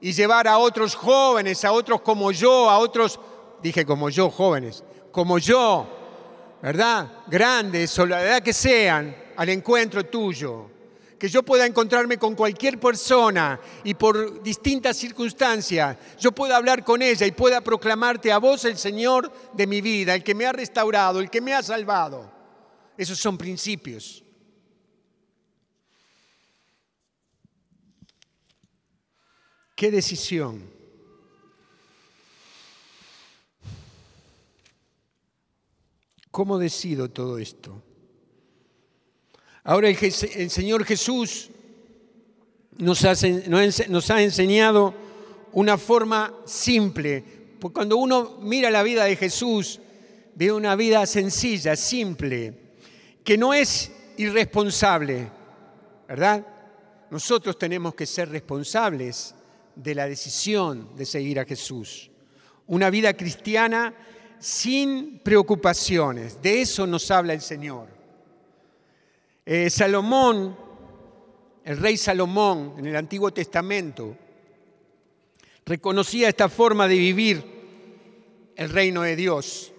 y 0.00 0.12
llevar 0.12 0.48
a 0.48 0.58
otros 0.58 0.94
jóvenes, 0.94 1.64
a 1.64 1.72
otros 1.72 2.00
como 2.00 2.32
yo, 2.32 2.70
a 2.70 2.78
otros 2.78 3.18
dije 3.62 3.84
como 3.84 4.08
yo, 4.08 4.30
jóvenes, 4.30 4.82
como 5.12 5.38
yo, 5.38 5.86
¿verdad? 6.62 7.10
Grandes 7.26 7.98
o 7.98 8.06
la 8.06 8.22
edad 8.22 8.42
que 8.42 8.52
sean, 8.52 9.14
al 9.36 9.48
encuentro 9.48 10.04
tuyo. 10.04 10.79
Que 11.20 11.28
yo 11.28 11.42
pueda 11.42 11.66
encontrarme 11.66 12.16
con 12.18 12.34
cualquier 12.34 12.80
persona 12.80 13.60
y 13.84 13.92
por 13.92 14.42
distintas 14.42 14.96
circunstancias 14.96 15.98
yo 16.18 16.32
pueda 16.32 16.56
hablar 16.56 16.82
con 16.82 17.02
ella 17.02 17.26
y 17.26 17.32
pueda 17.32 17.60
proclamarte 17.60 18.32
a 18.32 18.38
vos 18.38 18.64
el 18.64 18.78
Señor 18.78 19.30
de 19.52 19.66
mi 19.66 19.82
vida, 19.82 20.14
el 20.14 20.24
que 20.24 20.34
me 20.34 20.46
ha 20.46 20.52
restaurado, 20.52 21.20
el 21.20 21.28
que 21.28 21.42
me 21.42 21.52
ha 21.52 21.62
salvado. 21.62 22.32
Esos 22.96 23.18
son 23.18 23.36
principios. 23.36 24.24
¿Qué 29.76 29.90
decisión? 29.90 30.70
¿Cómo 36.30 36.58
decido 36.58 37.10
todo 37.10 37.36
esto? 37.36 37.82
Ahora 39.64 39.88
el, 39.88 40.50
Señor 40.50 40.84
Jesús 40.84 41.50
nos, 42.78 43.04
nos 43.88 44.10
ha 44.10 44.22
enseñado 44.22 44.94
una 45.52 45.76
forma 45.76 46.34
simple. 46.46 47.22
Porque 47.60 47.74
cuando 47.74 47.96
uno 47.96 48.38
mira 48.40 48.70
la 48.70 48.82
vida 48.82 49.04
de 49.04 49.16
Jesús, 49.16 49.80
ve 50.34 50.50
una 50.50 50.76
vida 50.76 51.04
sencilla, 51.06 51.76
simple, 51.76 52.54
que 53.22 53.36
no 53.36 53.52
es 53.52 53.92
irresponsable, 54.16 55.28
¿verdad? 56.08 56.46
Nosotros 57.10 57.58
tenemos 57.58 57.94
que 57.94 58.06
ser 58.06 58.30
responsables 58.30 59.34
de 59.74 59.94
la 59.94 60.06
decisión 60.06 60.96
de 60.96 61.04
seguir 61.04 61.40
a 61.40 61.44
Jesús. 61.44 62.10
Una 62.66 62.88
vida 62.88 63.14
cristiana 63.14 63.92
sin 64.38 65.18
preocupaciones. 65.18 66.40
De 66.40 66.62
eso 66.62 66.86
nos 66.86 67.10
habla 67.10 67.34
el 67.34 67.40
Señor. 67.40 67.99
Eh, 69.52 69.68
Salomón, 69.68 70.56
el 71.64 71.78
rey 71.78 71.96
Salomón 71.96 72.74
en 72.78 72.86
el 72.86 72.94
Antiguo 72.94 73.32
Testamento, 73.32 74.16
reconocía 75.66 76.28
esta 76.28 76.48
forma 76.48 76.86
de 76.86 76.96
vivir 76.96 77.44
el 78.54 78.68
reino 78.70 79.02
de 79.02 79.16
Dios. 79.16 79.72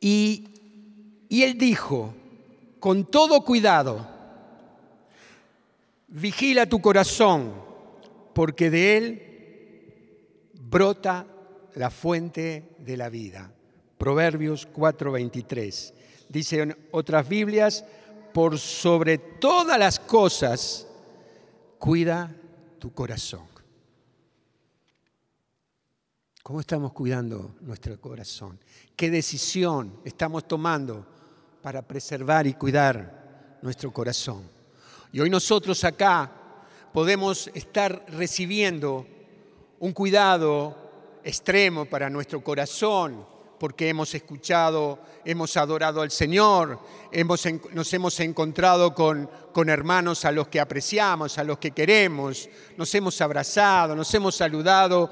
Y, 0.00 0.48
y 1.28 1.42
él 1.42 1.58
dijo, 1.58 2.14
con 2.80 3.04
todo 3.04 3.44
cuidado, 3.44 4.08
vigila 6.08 6.64
tu 6.64 6.80
corazón, 6.80 7.52
porque 8.32 8.70
de 8.70 8.96
él 8.96 9.22
brota 10.54 11.26
la 11.74 11.90
fuente 11.90 12.74
de 12.78 12.96
la 12.96 13.10
vida. 13.10 13.52
Proverbios 13.98 14.66
4:23. 14.72 15.92
Dice 16.30 16.62
en 16.62 16.76
otras 16.90 17.28
Biblias, 17.28 17.84
por 18.36 18.58
sobre 18.58 19.16
todas 19.16 19.78
las 19.78 19.98
cosas, 19.98 20.86
cuida 21.78 22.36
tu 22.78 22.92
corazón. 22.92 23.46
¿Cómo 26.42 26.60
estamos 26.60 26.92
cuidando 26.92 27.54
nuestro 27.62 27.98
corazón? 27.98 28.60
¿Qué 28.94 29.10
decisión 29.10 30.00
estamos 30.04 30.46
tomando 30.46 31.06
para 31.62 31.80
preservar 31.80 32.46
y 32.46 32.52
cuidar 32.52 33.58
nuestro 33.62 33.90
corazón? 33.90 34.42
Y 35.12 35.20
hoy 35.20 35.30
nosotros 35.30 35.82
acá 35.84 36.30
podemos 36.92 37.50
estar 37.54 38.04
recibiendo 38.08 39.06
un 39.78 39.92
cuidado 39.94 40.76
extremo 41.24 41.86
para 41.86 42.10
nuestro 42.10 42.44
corazón, 42.44 43.26
porque 43.58 43.88
hemos 43.88 44.14
escuchado, 44.14 44.98
hemos 45.24 45.56
adorado 45.56 46.02
al 46.02 46.10
Señor, 46.10 46.78
hemos, 47.10 47.44
nos 47.72 47.92
hemos 47.92 48.20
encontrado 48.20 48.94
con, 48.94 49.30
con 49.52 49.68
hermanos 49.68 50.24
a 50.24 50.32
los 50.32 50.48
que 50.48 50.60
apreciamos, 50.60 51.38
a 51.38 51.44
los 51.44 51.58
que 51.58 51.70
queremos, 51.70 52.48
nos 52.76 52.94
hemos 52.94 53.20
abrazado, 53.20 53.96
nos 53.96 54.12
hemos 54.14 54.36
saludado 54.36 55.10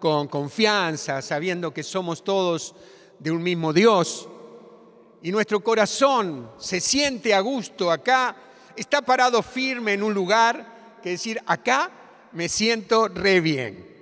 con 0.00 0.28
confianza, 0.28 1.22
sabiendo 1.22 1.72
que 1.72 1.82
somos 1.82 2.24
todos 2.24 2.74
de 3.18 3.30
un 3.30 3.42
mismo 3.42 3.72
Dios. 3.72 4.28
Y 5.22 5.30
nuestro 5.30 5.60
corazón 5.60 6.50
se 6.58 6.80
siente 6.80 7.32
a 7.34 7.40
gusto 7.40 7.90
acá, 7.90 8.34
está 8.74 9.02
parado 9.02 9.42
firme 9.42 9.92
en 9.92 10.02
un 10.02 10.12
lugar 10.12 10.98
que 11.02 11.10
decir, 11.10 11.40
acá 11.46 11.90
me 12.32 12.48
siento 12.48 13.08
re 13.08 13.40
bien. 13.40 13.92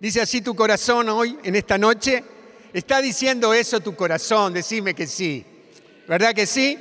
¿Dice 0.00 0.20
así 0.20 0.42
tu 0.42 0.54
corazón 0.54 1.08
hoy, 1.08 1.36
en 1.42 1.56
esta 1.56 1.76
noche? 1.76 2.22
¿Está 2.72 3.00
diciendo 3.00 3.54
eso 3.54 3.80
tu 3.80 3.96
corazón? 3.96 4.52
Decime 4.52 4.94
que 4.94 5.06
sí. 5.06 5.44
¿Verdad 6.06 6.34
que 6.34 6.46
sí? 6.46 6.78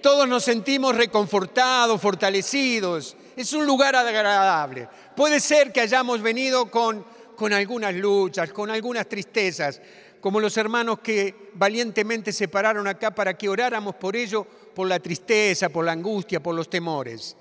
Todos 0.00 0.28
nos 0.28 0.44
sentimos 0.44 0.94
reconfortados, 0.94 2.00
fortalecidos. 2.00 3.16
Es 3.36 3.52
un 3.52 3.66
lugar 3.66 3.96
agradable. 3.96 4.88
Puede 5.16 5.40
ser 5.40 5.72
que 5.72 5.80
hayamos 5.80 6.22
venido 6.22 6.70
con, 6.70 7.04
con 7.36 7.52
algunas 7.52 7.94
luchas, 7.94 8.52
con 8.52 8.70
algunas 8.70 9.08
tristezas, 9.08 9.80
como 10.20 10.40
los 10.40 10.56
hermanos 10.56 11.00
que 11.00 11.50
valientemente 11.54 12.32
se 12.32 12.48
pararon 12.48 12.86
acá 12.86 13.12
para 13.14 13.36
que 13.36 13.48
oráramos 13.48 13.96
por 13.96 14.16
ello, 14.16 14.44
por 14.74 14.88
la 14.88 15.00
tristeza, 15.00 15.68
por 15.68 15.84
la 15.84 15.92
angustia, 15.92 16.40
por 16.40 16.54
los 16.54 16.70
temores. 16.70 17.36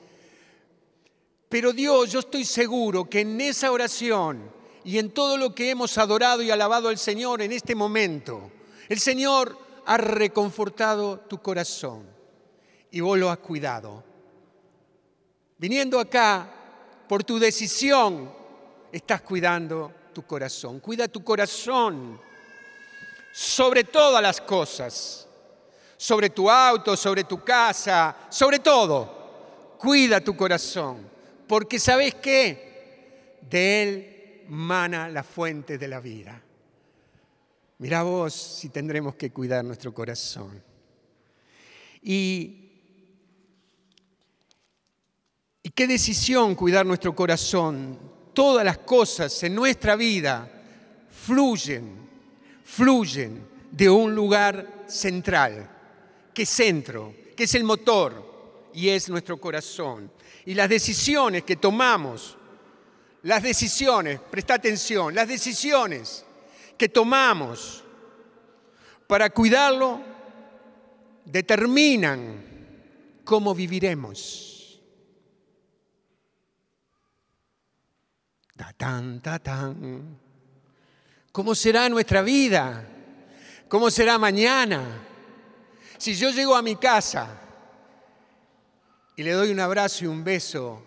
Pero 1.49 1.73
Dios, 1.73 2.11
yo 2.11 2.19
estoy 2.19 2.43
seguro 2.43 3.09
que 3.09 3.21
en 3.21 3.39
esa 3.39 3.71
oración, 3.71 4.51
y 4.87 4.99
en 4.99 5.11
todo 5.11 5.35
lo 5.35 5.53
que 5.53 5.69
hemos 5.69 5.97
adorado 5.97 6.41
y 6.41 6.49
alabado 6.49 6.87
al 6.87 6.97
Señor 6.97 7.41
en 7.41 7.51
este 7.51 7.75
momento. 7.75 8.49
El 8.87 8.99
Señor 8.99 9.59
ha 9.85 9.97
reconfortado 9.97 11.19
tu 11.27 11.41
corazón 11.41 12.05
y 12.89 13.01
vos 13.01 13.17
lo 13.17 13.29
has 13.29 13.39
cuidado. 13.39 14.01
Viniendo 15.57 15.99
acá 15.99 16.49
por 17.05 17.25
tu 17.25 17.37
decisión, 17.37 18.33
estás 18.89 19.23
cuidando 19.23 19.91
tu 20.13 20.25
corazón. 20.25 20.79
Cuida 20.79 21.09
tu 21.09 21.21
corazón 21.21 22.17
sobre 23.33 23.83
todas 23.83 24.21
las 24.21 24.39
cosas, 24.39 25.27
sobre 25.97 26.29
tu 26.29 26.49
auto, 26.49 26.95
sobre 26.95 27.25
tu 27.25 27.43
casa, 27.43 28.15
sobre 28.29 28.59
todo. 28.59 29.75
Cuida 29.77 30.21
tu 30.21 30.33
corazón, 30.37 31.09
porque 31.45 31.77
sabes 31.77 32.15
qué? 32.15 33.35
De 33.41 33.83
él 33.83 34.13
mana 34.49 35.09
la 35.09 35.23
fuente 35.23 35.77
de 35.77 35.87
la 35.87 35.99
vida. 35.99 36.41
Mira 37.79 38.03
vos 38.03 38.33
si 38.33 38.69
tendremos 38.69 39.15
que 39.15 39.31
cuidar 39.31 39.63
nuestro 39.63 39.93
corazón. 39.93 40.63
Y, 42.01 42.63
qué 45.75 45.85
decisión 45.85 46.55
cuidar 46.55 46.85
nuestro 46.85 47.15
corazón. 47.15 47.99
Todas 48.33 48.65
las 48.65 48.79
cosas 48.79 49.43
en 49.43 49.53
nuestra 49.53 49.95
vida 49.95 50.49
fluyen 51.09 52.07
fluyen 52.67 53.47
de 53.71 53.89
un 53.89 54.13
lugar 54.13 54.83
central. 54.87 55.69
¿Qué 56.33 56.45
centro? 56.45 57.13
que 57.35 57.43
es 57.43 57.55
el 57.55 57.63
motor? 57.63 58.69
Y 58.73 58.89
es 58.89 59.09
nuestro 59.09 59.39
corazón. 59.39 60.11
Y 60.45 60.53
las 60.55 60.67
decisiones 60.67 61.43
que 61.43 61.55
tomamos, 61.55 62.37
las 63.27 63.43
decisiones, 63.43 64.21
presta 64.21 64.53
atención, 64.53 65.13
las 65.13 65.27
decisiones 65.27 66.23
que 66.77 66.87
tomamos 66.87 67.83
para 69.05 69.29
cuidarlo 69.31 69.99
determinan 71.25 72.41
cómo 73.25 73.53
viviremos. 73.53 74.81
Ta 78.55 78.71
tan, 78.71 79.21
ta. 79.21 79.75
¿Cómo 81.33 81.53
será 81.53 81.89
nuestra 81.89 82.21
vida? 82.21 82.87
¿Cómo 83.67 83.91
será 83.91 84.17
mañana? 84.17 85.05
Si 85.97 86.15
yo 86.15 86.29
llego 86.29 86.55
a 86.55 86.61
mi 86.61 86.77
casa 86.77 87.27
y 89.17 89.23
le 89.23 89.33
doy 89.33 89.51
un 89.51 89.59
abrazo 89.59 90.05
y 90.05 90.07
un 90.07 90.23
beso 90.23 90.86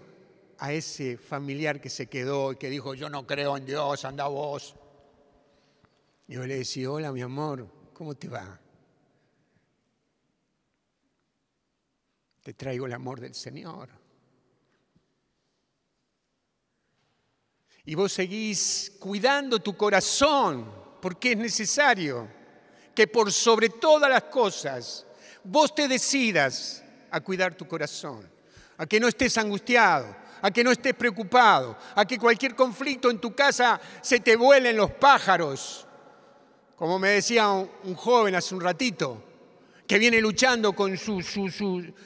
a 0.61 0.73
ese 0.73 1.17
familiar 1.17 1.81
que 1.81 1.90
se 1.90 2.07
quedó 2.07 2.52
y 2.52 2.57
que 2.57 2.71
dijo, 2.71 2.95
yo 2.95 3.11
no 3.11 3.26
creo 3.26 3.57
en 3.57 3.67
Dios, 3.67 4.05
anda 4.05 4.29
vos. 4.29 4.76
Yo 6.29 6.47
le 6.47 6.59
decía, 6.59 6.90
hola 6.90 7.12
mi 7.12 7.23
amor, 7.23 7.69
¿cómo 7.93 8.14
te 8.14 8.29
va? 8.29 8.61
Te 12.43 12.55
traigo 12.55 12.87
el 12.87 12.93
amor 12.93 13.21
del 13.21 13.35
Señor. 13.35 14.00
y 17.90 17.95
vos 17.97 18.12
seguís 18.12 18.93
cuidando 19.00 19.59
tu 19.59 19.76
corazón, 19.76 20.71
porque 21.00 21.33
es 21.33 21.38
necesario 21.38 22.29
que 22.95 23.09
por 23.09 23.33
sobre 23.33 23.71
todas 23.71 24.11
las 24.11 24.25
cosas 24.25 25.07
vos 25.43 25.75
te 25.75 25.88
decidas 25.88 26.85
a 27.11 27.21
cuidar 27.21 27.57
tu 27.57 27.67
corazón, 27.67 28.31
a 28.76 28.87
que 28.87 29.00
no 29.00 29.09
estés 29.09 29.37
angustiado, 29.38 30.14
a 30.42 30.50
que 30.50 30.64
no 30.64 30.70
estés 30.70 30.94
preocupado, 30.94 31.76
a 31.94 32.04
que 32.04 32.18
cualquier 32.18 32.54
conflicto 32.54 33.11
en 33.11 33.18
tu 33.18 33.35
casa 33.35 33.81
se 34.00 34.20
te 34.20 34.37
vuelen 34.37 34.76
los 34.76 34.90
pájaros. 34.92 35.87
Como 36.76 36.98
me 36.98 37.11
decía 37.11 37.48
un, 37.50 37.94
joven 37.94 38.35
hace 38.35 38.55
un 38.55 38.61
ratito, 38.61 39.22
que 39.87 39.98
viene 39.98 40.20
luchando 40.20 40.72
con 40.72 40.96
sus 40.96 41.26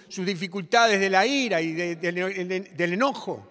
dificultades 0.08 0.98
de 0.98 1.10
la 1.10 1.26
ira 1.26 1.60
y 1.60 1.72
del 1.74 2.92
enojo. 2.92 3.46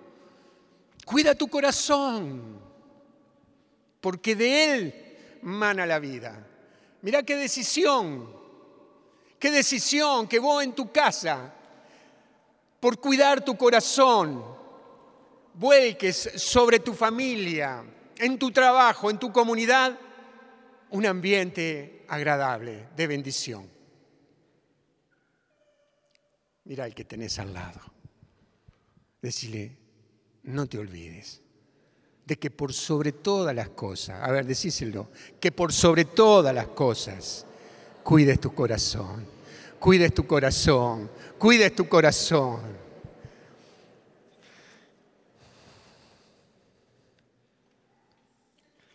Cuida 1.06 1.36
tu 1.36 1.48
corazón, 1.48 2.60
porque 4.02 4.36
de 4.36 4.74
él 4.74 5.40
mana 5.44 5.86
la 5.86 6.00
vida. 6.00 6.48
Mira 7.02 7.24
qué 7.24 7.36
decisión, 7.36 8.30
qué 9.40 9.52
decisión 9.52 10.28
que 10.28 10.40
vos 10.40 10.64
en 10.64 10.74
tu 10.74 10.92
casa, 10.92 11.54
por 12.80 13.00
cuidar 13.00 13.44
tu 13.44 13.56
corazón, 13.56 14.44
vuelques 15.56 16.32
sobre 16.36 16.80
tu 16.80 16.94
familia, 16.94 17.84
en 18.18 18.38
tu 18.38 18.52
trabajo, 18.52 19.10
en 19.10 19.18
tu 19.18 19.32
comunidad, 19.32 19.98
un 20.92 21.06
ambiente 21.06 22.06
agradable, 22.08 22.88
de 22.96 23.08
bendición. 23.08 23.70
Mira 26.66 26.86
el 26.86 26.94
que 26.94 27.04
tenés 27.04 27.40
al 27.40 27.54
lado. 27.54 27.82
Decile, 29.22 29.78
no 30.44 30.68
te 30.68 30.78
olvides 30.78 31.44
de 32.26 32.38
que 32.38 32.50
por 32.50 32.74
sobre 32.74 33.12
todas 33.12 33.56
las 33.56 33.70
cosas, 33.70 34.22
a 34.22 34.32
ver, 34.32 34.46
decíselo, 34.46 35.10
que 35.40 35.52
por 35.52 35.74
sobre 35.74 36.06
todas 36.06 36.56
las 36.56 36.68
cosas 36.68 37.46
cuides 38.04 38.40
tu 38.40 38.54
corazón, 38.54 39.26
cuides 39.80 40.14
tu 40.14 40.26
corazón, 40.26 41.10
cuides 41.38 41.76
tu 41.76 41.88
corazón. 41.88 42.83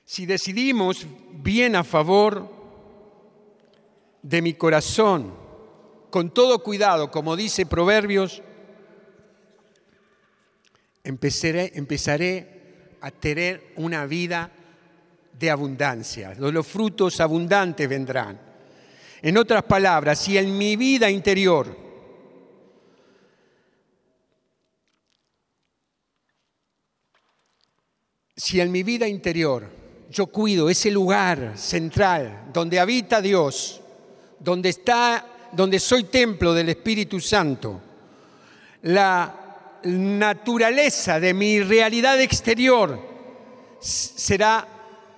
Si 0.09 0.25
decidimos 0.25 1.07
bien 1.33 1.77
a 1.77 1.85
favor 1.85 2.51
de 4.23 4.41
mi 4.41 4.55
corazón, 4.55 5.35
con 6.09 6.33
todo 6.33 6.63
cuidado, 6.63 7.11
como 7.11 7.37
dice 7.37 7.67
Proverbios 7.67 8.43
empezaré, 11.05 12.49
a 13.03 13.11
tener 13.11 13.75
una 13.77 14.07
vida 14.07 14.51
de 15.39 15.51
abundancia. 15.51 16.35
Los 16.39 16.67
frutos 16.67 17.21
abundantes 17.21 17.87
vendrán. 17.87 18.41
En 19.21 19.37
otras 19.37 19.65
palabras, 19.65 20.21
si 20.21 20.39
en 20.39 20.57
mi 20.57 20.77
vida 20.77 21.11
interior 21.11 21.87
si 28.35 28.61
en 28.61 28.73
mi 28.73 28.83
vida 28.83 29.07
interior 29.07 29.88
yo 30.11 30.27
cuido 30.27 30.71
ese 30.71 30.91
lugar 30.91 31.53
central 31.57 32.45
donde 32.53 32.81
habita 32.81 33.21
Dios, 33.21 33.81
donde 34.39 34.71
está, 34.71 35.25
donde 35.53 35.79
soy 35.79 36.05
templo 36.05 36.55
del 36.55 36.71
Espíritu 36.71 37.21
Santo, 37.21 37.81
la 38.83 39.35
naturaleza 39.85 41.21
de 41.21 41.35
mi 41.35 41.61
realidad 41.61 42.21
exterior 42.21 42.99
será 43.81 44.67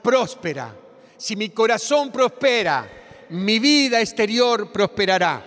próspera. 0.03 0.75
Si 1.17 1.37
mi 1.37 1.51
corazón 1.51 2.11
prospera, 2.11 2.89
mi 3.31 3.59
vida 3.59 4.01
exterior 4.01 4.73
prosperará. 4.73 5.47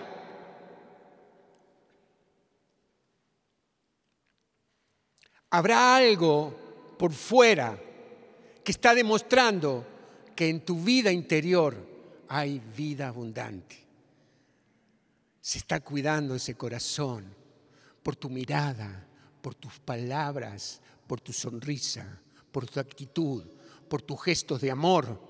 Habrá 5.50 5.96
algo 5.96 6.52
por 6.98 7.12
fuera 7.12 7.78
que 8.64 8.72
está 8.72 8.94
demostrando 8.94 9.84
que 10.34 10.48
en 10.48 10.64
tu 10.64 10.80
vida 10.80 11.12
interior 11.12 11.76
hay 12.28 12.60
vida 12.74 13.08
abundante. 13.08 13.76
Se 15.40 15.58
está 15.58 15.80
cuidando 15.80 16.34
ese 16.34 16.54
corazón 16.54 17.24
por 18.02 18.16
tu 18.16 18.30
mirada, 18.30 19.06
por 19.42 19.54
tus 19.54 19.78
palabras, 19.80 20.80
por 21.06 21.20
tu 21.20 21.32
sonrisa, 21.32 22.18
por 22.50 22.66
tu 22.66 22.80
actitud, 22.80 23.44
por 23.88 24.00
tus 24.00 24.22
gestos 24.22 24.62
de 24.62 24.70
amor. 24.70 25.20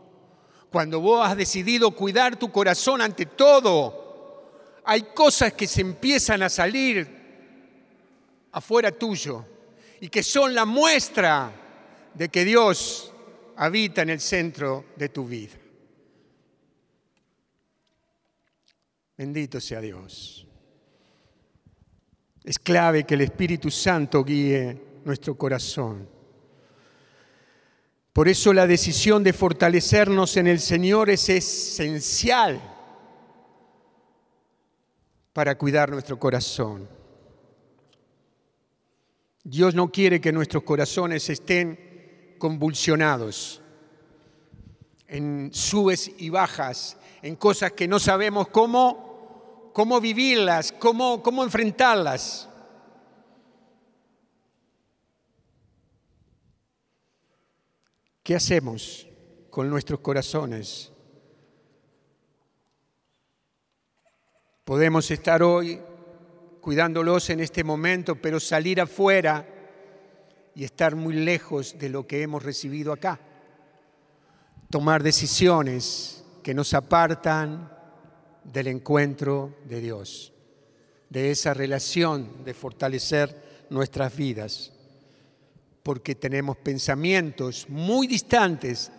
Cuando 0.71 1.01
vos 1.01 1.27
has 1.27 1.37
decidido 1.37 1.91
cuidar 1.91 2.39
tu 2.39 2.53
corazón 2.53 3.01
ante 3.03 3.27
todo, 3.27 4.81
hay 4.85 5.03
cosas 5.15 5.53
que 5.55 5.67
se 5.67 5.81
empiezan 5.81 6.43
a 6.43 6.49
salir 6.49 7.25
afuera 8.53 8.93
tuyo 8.93 9.45
y 10.01 10.09
que 10.09 10.23
son 10.23 10.55
la 10.55 10.65
muestra 10.65 11.53
de 12.15 12.29
que 12.29 12.45
Dios 12.45 13.14
habita 13.57 14.03
en 14.03 14.11
el 14.11 14.21
centro 14.21 14.87
de 14.97 15.09
tu 15.09 15.27
vida. 15.27 15.55
Bendito 19.17 19.61
sea 19.61 19.81
Dios. 19.81 20.47
Es 22.43 22.59
clave 22.59 23.05
que 23.05 23.15
el 23.15 23.23
Espíritu 23.23 23.71
Santo 23.71 24.25
guíe 24.25 25.01
nuestro 25.05 25.37
corazón. 25.37 26.09
Por 28.13 28.29
eso 28.29 28.53
la 28.53 28.67
decisión 28.67 29.25
de 29.25 29.33
fortalecernos 29.33 30.37
en 30.37 30.47
el 30.47 30.61
Señor 30.61 31.11
es 31.11 31.29
esencial 31.29 32.61
para 35.33 35.59
cuidar 35.59 35.91
nuestro 35.91 36.19
corazón. 36.19 36.89
Dios 39.43 39.75
no 39.75 39.91
quiere 39.91 40.21
que 40.21 40.33
nuestros 40.33 40.63
corazones 40.63 41.29
estén 41.29 41.94
convulsionados 42.39 43.61
en 45.09 45.51
subes 45.53 46.11
y 46.19 46.29
bajas, 46.31 46.97
en 47.23 47.37
cosas 47.37 47.73
que 47.73 47.87
no 47.87 47.99
sabemos 47.99 48.49
cómo, 48.49 49.71
cómo 49.73 50.01
vivirlas, 50.01 50.73
cómo, 50.73 51.23
cómo 51.23 51.45
enfrentarlas. 51.45 52.49
¿Qué 58.23 58.35
hacemos 58.35 59.07
con 59.51 59.69
nuestros 59.69 60.01
corazones? 60.01 60.91
Podemos 64.65 65.11
estar 65.11 65.43
hoy 65.43 65.81
cuidándolos 66.63 67.29
en 67.29 67.41
este 67.41 67.63
momento, 67.63 68.17
pero 68.17 68.41
salir 68.41 68.81
afuera 68.81 69.54
y 70.55 70.65
estar 70.65 70.95
muy 70.97 71.15
lejos 71.15 71.79
de 71.79 71.89
lo 71.89 72.07
que 72.07 72.23
hemos 72.23 72.43
recibido 72.43 72.93
acá. 72.93 73.21
Tomar 74.71 75.03
decisiones 75.03 76.25
que 76.43 76.55
nos 76.55 76.75
apartan 76.75 77.71
del 78.45 78.69
encuentro 78.69 79.57
de 79.65 79.81
Dios, 79.81 80.33
de 81.09 81.31
esa 81.31 81.55
relación 81.55 82.45
de 82.45 82.55
fortalecer 82.55 83.67
nuestras 83.71 84.17
vidas, 84.17 84.73
porque 85.83 86.15
tenemos 86.15 86.57
pensamientos 86.59 87.69
muy 87.69 88.07
distantes 88.07 88.91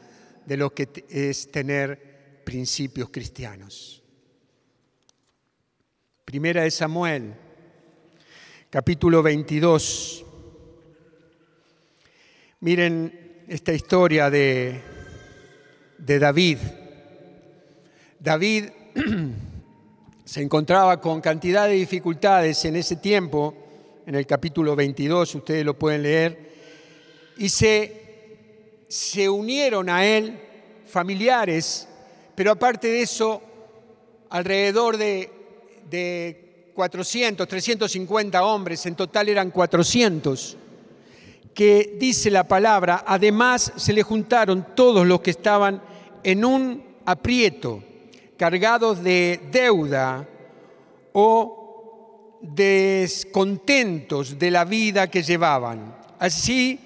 de 0.46 0.58
lo 0.58 0.74
que 0.74 1.06
es 1.10 1.52
tener 1.52 2.44
principios 2.44 3.10
cristianos. 3.10 4.04
Primera 6.26 6.64
de 6.64 6.72
Samuel, 6.72 7.34
capítulo 8.70 9.22
22. 9.24 10.25
Miren 12.66 13.46
esta 13.48 13.74
historia 13.74 14.32
de, 14.32 14.82
de 16.00 16.18
David. 16.18 16.58
David 18.20 18.66
se 20.26 20.42
encontraba 20.42 21.00
con 21.00 21.22
cantidad 21.22 21.68
de 21.68 21.76
dificultades 21.76 22.66
en 22.66 22.76
ese 22.76 22.96
tiempo, 22.96 23.54
en 24.08 24.16
el 24.16 24.26
capítulo 24.26 24.76
22, 24.76 25.36
ustedes 25.36 25.64
lo 25.64 25.78
pueden 25.78 26.02
leer, 26.02 26.54
y 27.38 27.50
se, 27.50 28.86
se 28.88 29.30
unieron 29.30 29.88
a 29.88 30.04
él 30.04 30.36
familiares, 30.88 31.88
pero 32.34 32.50
aparte 32.50 32.88
de 32.88 33.02
eso, 33.04 33.44
alrededor 34.32 34.98
de 34.98 35.30
de 35.88 36.72
400, 36.74 37.48
350 37.48 38.44
hombres, 38.44 38.86
en 38.88 38.96
total 38.96 39.30
eran 39.30 39.52
400, 39.52 40.58
que 41.56 41.96
dice 41.98 42.30
la 42.30 42.48
palabra, 42.48 43.06
además 43.08 43.72
se 43.78 43.94
le 43.94 44.04
juntaron 44.04 44.76
todos 44.76 45.08
los 45.08 45.22
que 45.22 45.32
estaban 45.32 45.82
en 46.22 46.44
un 46.44 46.84
aprieto, 47.06 47.82
cargados 48.38 49.02
de 49.02 49.40
deuda 49.52 50.28
o 51.14 52.40
descontentos 52.42 54.38
de 54.38 54.52
la 54.52 54.66
vida 54.66 55.10
que 55.10 55.24
llevaban. 55.24 55.96
Así 56.20 56.78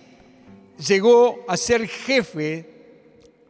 llegó 0.88 1.46
a 1.48 1.58
ser 1.58 1.88
jefe, 1.88 2.70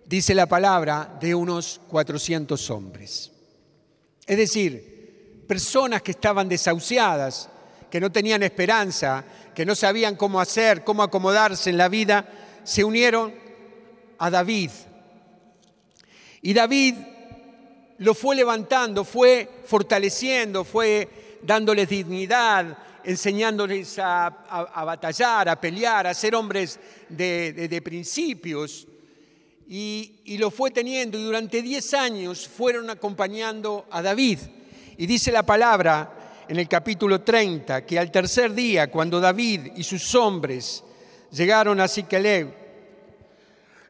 dice 0.06 0.34
la 0.34 0.46
palabra, 0.46 1.18
de 1.20 1.36
unos 1.36 1.82
400 1.90 2.70
hombres. 2.70 3.30
Es 4.26 4.38
decir, 4.38 5.44
personas 5.46 6.02
que 6.02 6.12
estaban 6.12 6.48
desahuciadas, 6.48 7.50
que 7.90 8.00
no 8.00 8.12
tenían 8.12 8.44
esperanza, 8.44 9.26
que 9.60 9.66
no 9.66 9.76
sabían 9.76 10.16
cómo 10.16 10.40
hacer, 10.40 10.86
cómo 10.86 11.04
acomodarse 11.04 11.70
en 11.70 11.78
la 11.78 11.90
vida, 11.90 12.26
se 12.64 12.86
unieron 12.86 13.36
a 14.18 14.30
David. 14.30 14.72
Y 16.42 16.54
David 16.54 16.96
lo 17.98 18.14
fue 18.16 18.38
levantando, 18.38 19.04
fue 19.04 19.50
fortaleciendo, 19.66 20.64
fue 20.64 21.40
dándoles 21.44 21.90
dignidad, 21.90 22.78
enseñándoles 23.04 24.00
a, 24.00 24.30
batallar, 24.86 25.50
a 25.50 25.60
pelear, 25.60 26.08
a 26.08 26.14
ser 26.14 26.36
hombres 26.36 26.80
de, 27.10 27.82
principios. 27.84 28.88
Y, 29.68 30.38
lo 30.38 30.52
fue 30.52 30.72
teniendo 30.72 31.20
y 31.20 31.24
durante 31.24 31.62
10 31.62 31.94
años 31.96 32.48
fueron 32.48 32.90
acompañando 32.90 33.88
a 33.92 34.02
David. 34.02 34.40
Y 34.96 35.06
dice 35.06 35.34
la 35.34 35.44
palabra 35.44 36.19
en 36.50 36.58
el 36.58 36.68
capítulo 36.68 37.22
30 37.22 37.86
que 37.86 38.00
al 38.00 38.10
tercer 38.10 38.56
día, 38.56 38.90
cuando 38.90 39.20
David 39.20 39.74
y 39.76 39.84
sus 39.84 40.16
hombres 40.16 40.84
llegaron 41.32 41.80
a 41.80 41.88
Siquelev, 41.88 42.52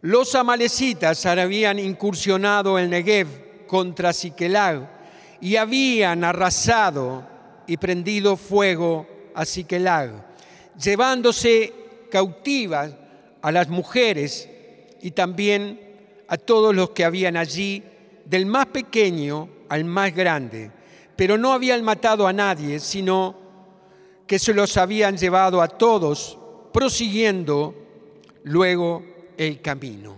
los 0.02 0.36
amalecitas 0.36 1.26
habían 1.26 1.80
incursionado 1.80 2.78
el 2.78 2.90
Negev 2.90 3.66
contra 3.66 4.12
Siquelag 4.12 4.90
y 5.40 5.56
habían 5.56 6.26
arrasado 6.26 7.26
y 7.66 7.78
prendido 7.78 8.36
fuego 8.36 9.08
a 9.34 9.46
Siquelag, 9.46 10.26
llevándose 10.78 11.74
cautivas 12.12 12.92
a 13.42 13.54
las 13.54 13.70
mujeres 13.70 14.50
y 15.02 15.12
también 15.12 15.80
a 16.28 16.36
todos 16.36 16.76
los 16.76 16.90
que 16.90 17.06
habían 17.06 17.38
allí, 17.38 17.84
del 18.26 18.46
más 18.46 18.66
pequeño 18.66 19.48
al 19.70 19.86
más 19.86 20.14
grande 20.14 20.72
pero 21.20 21.38
no 21.38 21.52
habían 21.52 21.84
matado 21.84 22.26
a 22.28 22.32
nadie, 22.32 22.80
sino 22.80 23.36
que 24.26 24.40
se 24.40 24.54
los 24.54 24.78
habían 24.78 25.18
llevado 25.18 25.62
a 25.62 25.68
todos, 25.68 26.38
prosiguiendo 26.72 27.76
luego 28.46 29.04
el 29.36 29.62
camino. 29.62 30.16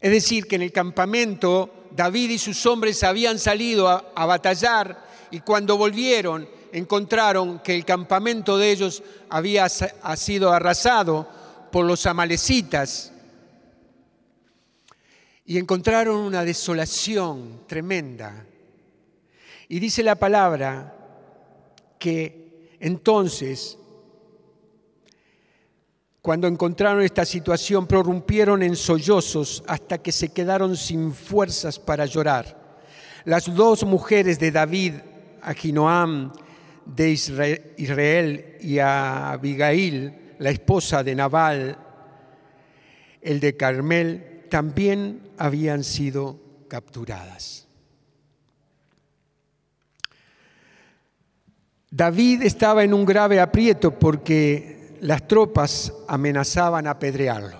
Es 0.00 0.10
decir, 0.10 0.46
que 0.46 0.56
en 0.56 0.62
el 0.62 0.72
campamento 0.72 1.88
David 1.90 2.30
y 2.30 2.38
sus 2.38 2.64
hombres 2.64 3.02
habían 3.02 3.38
salido 3.38 3.90
a, 3.90 4.24
batallar 4.24 5.04
y 5.30 5.40
cuando 5.40 5.76
volvieron 5.76 6.48
encontraron 6.72 7.58
que 7.58 7.74
el 7.74 7.84
campamento 7.84 8.56
de 8.56 8.70
ellos 8.70 9.02
había 9.28 9.66
ha 9.66 10.16
sido 10.16 10.50
arrasado 10.50 11.28
por 11.70 11.84
los 11.84 12.06
amalecitas 12.06 13.12
y 15.44 15.58
encontraron 15.58 16.16
una 16.16 16.42
desolación 16.42 17.64
tremenda. 17.66 18.46
Y 19.68 19.80
dice 19.80 20.02
la 20.02 20.14
palabra 20.14 20.94
que 21.98 22.76
entonces, 22.80 23.78
cuando 26.22 26.46
encontraron 26.46 27.02
esta 27.02 27.24
situación, 27.24 27.86
prorrumpieron 27.86 28.62
en 28.62 28.76
sollozos 28.76 29.64
hasta 29.66 29.98
que 29.98 30.12
se 30.12 30.28
quedaron 30.28 30.76
sin 30.76 31.12
fuerzas 31.12 31.78
para 31.78 32.06
llorar. 32.06 32.80
Las 33.24 33.52
dos 33.52 33.84
mujeres 33.84 34.38
de 34.38 34.52
David, 34.52 34.94
Ahinoam 35.42 36.32
de 36.84 37.10
Israel 37.10 38.56
y 38.60 38.78
a 38.78 39.32
Abigail, 39.32 40.34
la 40.38 40.50
esposa 40.50 41.02
de 41.02 41.14
Nabal, 41.14 41.78
el 43.20 43.40
de 43.40 43.56
Carmel, 43.56 44.44
también 44.48 45.30
habían 45.38 45.82
sido 45.82 46.38
capturadas. 46.68 47.65
David 51.96 52.42
estaba 52.42 52.84
en 52.84 52.92
un 52.92 53.06
grave 53.06 53.40
aprieto 53.40 53.98
porque 53.98 54.98
las 55.00 55.26
tropas 55.26 55.90
amenazaban 56.06 56.86
apedrearlo. 56.86 57.56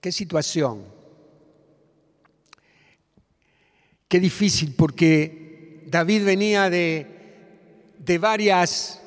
Qué 0.00 0.10
situación. 0.10 0.82
Qué 4.08 4.18
difícil 4.18 4.74
porque 4.74 5.84
David 5.88 6.24
venía 6.24 6.70
de, 6.70 7.06
de 7.98 8.16
varias 8.16 9.02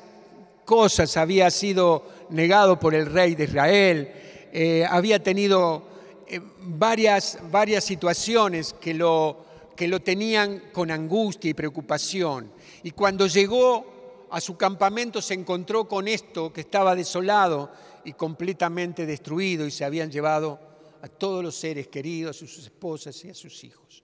cosas, 0.64 1.16
había 1.16 1.50
sido 1.50 2.06
negado 2.30 2.78
por 2.78 2.94
el 2.94 3.06
rey 3.06 3.34
de 3.34 3.44
Israel, 3.44 4.12
eh, 4.52 4.86
había 4.88 5.20
tenido 5.20 5.82
eh, 6.28 6.40
varias, 6.60 7.40
varias 7.50 7.82
situaciones 7.82 8.72
que 8.80 8.94
lo, 8.94 9.45
que 9.76 9.86
lo 9.86 10.00
tenían 10.00 10.70
con 10.72 10.90
angustia 10.90 11.50
y 11.50 11.54
preocupación. 11.54 12.50
Y 12.82 12.92
cuando 12.92 13.26
llegó 13.26 14.26
a 14.30 14.40
su 14.40 14.56
campamento 14.56 15.22
se 15.22 15.34
encontró 15.34 15.86
con 15.86 16.08
esto 16.08 16.52
que 16.52 16.62
estaba 16.62 16.94
desolado 16.94 17.70
y 18.04 18.14
completamente 18.14 19.06
destruido 19.06 19.66
y 19.66 19.70
se 19.70 19.84
habían 19.84 20.10
llevado 20.10 20.58
a 21.02 21.08
todos 21.08 21.44
los 21.44 21.54
seres 21.54 21.88
queridos, 21.88 22.36
a 22.36 22.38
sus 22.40 22.58
esposas 22.58 23.24
y 23.24 23.30
a 23.30 23.34
sus 23.34 23.62
hijos. 23.64 24.02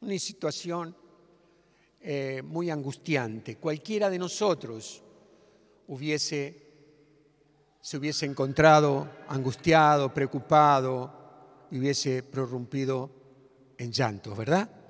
Una 0.00 0.18
situación 0.18 0.94
eh, 2.00 2.42
muy 2.44 2.70
angustiante. 2.70 3.56
Cualquiera 3.56 4.10
de 4.10 4.18
nosotros 4.18 5.02
hubiese, 5.88 6.62
se 7.80 7.96
hubiese 7.96 8.26
encontrado 8.26 9.08
angustiado, 9.28 10.12
preocupado 10.12 11.66
y 11.70 11.78
hubiese 11.78 12.22
prorrumpido 12.22 13.10
en 13.78 13.90
llanto, 13.90 14.34
¿verdad? 14.34 14.83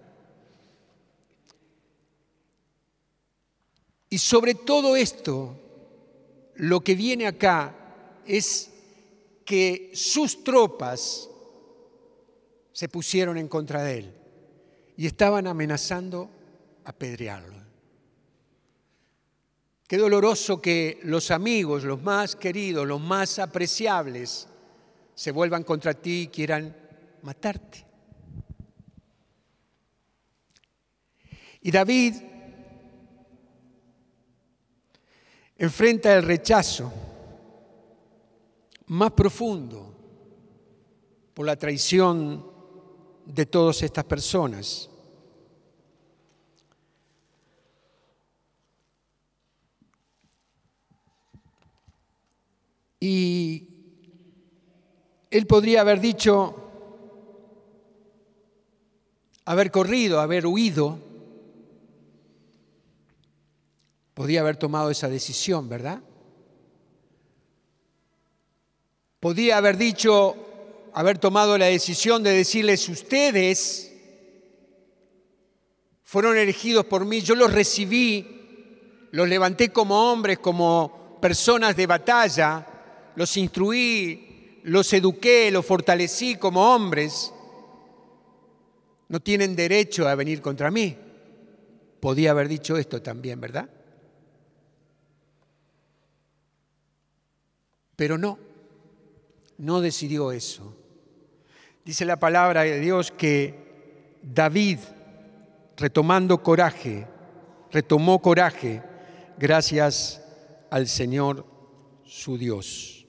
Y 4.11 4.19
sobre 4.19 4.55
todo 4.55 4.97
esto, 4.97 5.57
lo 6.57 6.81
que 6.81 6.95
viene 6.95 7.27
acá 7.27 7.75
es 8.27 8.71
que 9.45 9.91
sus 9.95 10.45
tropas 10.45 11.29
se 12.73 12.89
pusieron 12.89 13.39
en 13.39 13.49
contra 13.49 13.83
de 13.83 13.99
él 13.99 14.15
y 14.97 15.07
estaban 15.07 15.47
amenazando 15.47 16.31
apedrearlo. 16.85 17.65
Qué 19.87 19.99
doloroso 19.99 20.61
que 20.63 20.99
los 21.05 21.31
amigos, 21.31 21.85
los 21.85 22.03
más 22.03 22.37
queridos, 22.37 22.87
los 22.87 23.01
más 23.01 23.39
apreciables, 23.39 24.49
se 25.15 25.31
vuelvan 25.31 25.63
contra 25.63 25.95
ti 25.95 26.23
y 26.23 26.29
quieran 26.29 26.75
matarte. 27.23 27.85
Y 31.61 31.71
David 31.71 32.15
enfrenta 35.57 36.15
el 36.15 36.23
rechazo 36.23 36.93
más 38.87 39.13
profundo 39.13 39.95
por 41.33 41.47
la 41.47 41.57
traición 41.57 42.47
de 43.27 43.47
todas 43.47 43.83
estas 43.83 44.05
personas. 44.05 44.91
Y 53.01 53.69
él 55.31 55.47
podría 55.47 55.83
haber 55.83 56.01
dicho, 56.01 56.55
haber 59.45 59.71
corrido, 59.71 60.21
haber 60.21 60.47
huido, 60.47 60.99
podía 64.15 64.41
haber 64.41 64.57
tomado 64.57 64.91
esa 64.91 65.09
decisión, 65.09 65.69
¿verdad? 65.69 66.01
Podía 69.19 69.59
haber 69.59 69.77
dicho, 69.77 70.37
haber 70.95 71.19
tomado 71.19 71.59
la 71.59 71.67
decisión 71.67 72.23
de 72.23 72.31
decirles, 72.31 72.89
ustedes 72.89 73.93
fueron 76.03 76.37
elegidos 76.37 76.85
por 76.87 77.05
mí, 77.05 77.21
yo 77.21 77.35
los 77.35 77.53
recibí, 77.53 79.09
los 79.11 79.29
levanté 79.29 79.71
como 79.71 80.13
hombres, 80.13 80.39
como 80.39 81.19
personas 81.21 81.75
de 81.75 81.87
batalla, 81.87 82.67
los 83.17 83.37
instruí, 83.37 84.61
los 84.65 84.93
eduqué, 84.93 85.51
los 85.51 85.67
fortalecí 85.67 86.37
como 86.37 86.75
hombres, 86.75 87.33
no 89.09 89.21
tienen 89.21 89.57
derecho 89.57 90.07
a 90.09 90.15
venir 90.15 90.41
contra 90.41 90.71
mí. 90.71 90.97
Podía 91.99 92.33
haber 92.33 92.49
dicho 92.49 92.77
esto 92.77 93.01
también, 93.01 93.41
¿verdad? 93.41 93.69
Pero 97.97 98.19
no, 98.19 98.39
no 99.59 99.81
decidió 99.81 100.33
eso. 100.33 100.75
Dice 101.85 102.05
la 102.05 102.19
palabra 102.19 102.63
de 102.63 102.81
Dios 102.81 103.11
que 103.11 104.19
David, 104.23 104.79
retomando 105.77 106.43
coraje, 106.43 107.07
retomó 107.71 108.21
coraje 108.23 108.83
gracias 109.39 110.23
al 110.71 110.89
Señor 110.89 111.47
su 112.05 112.39
Dios. 112.39 113.07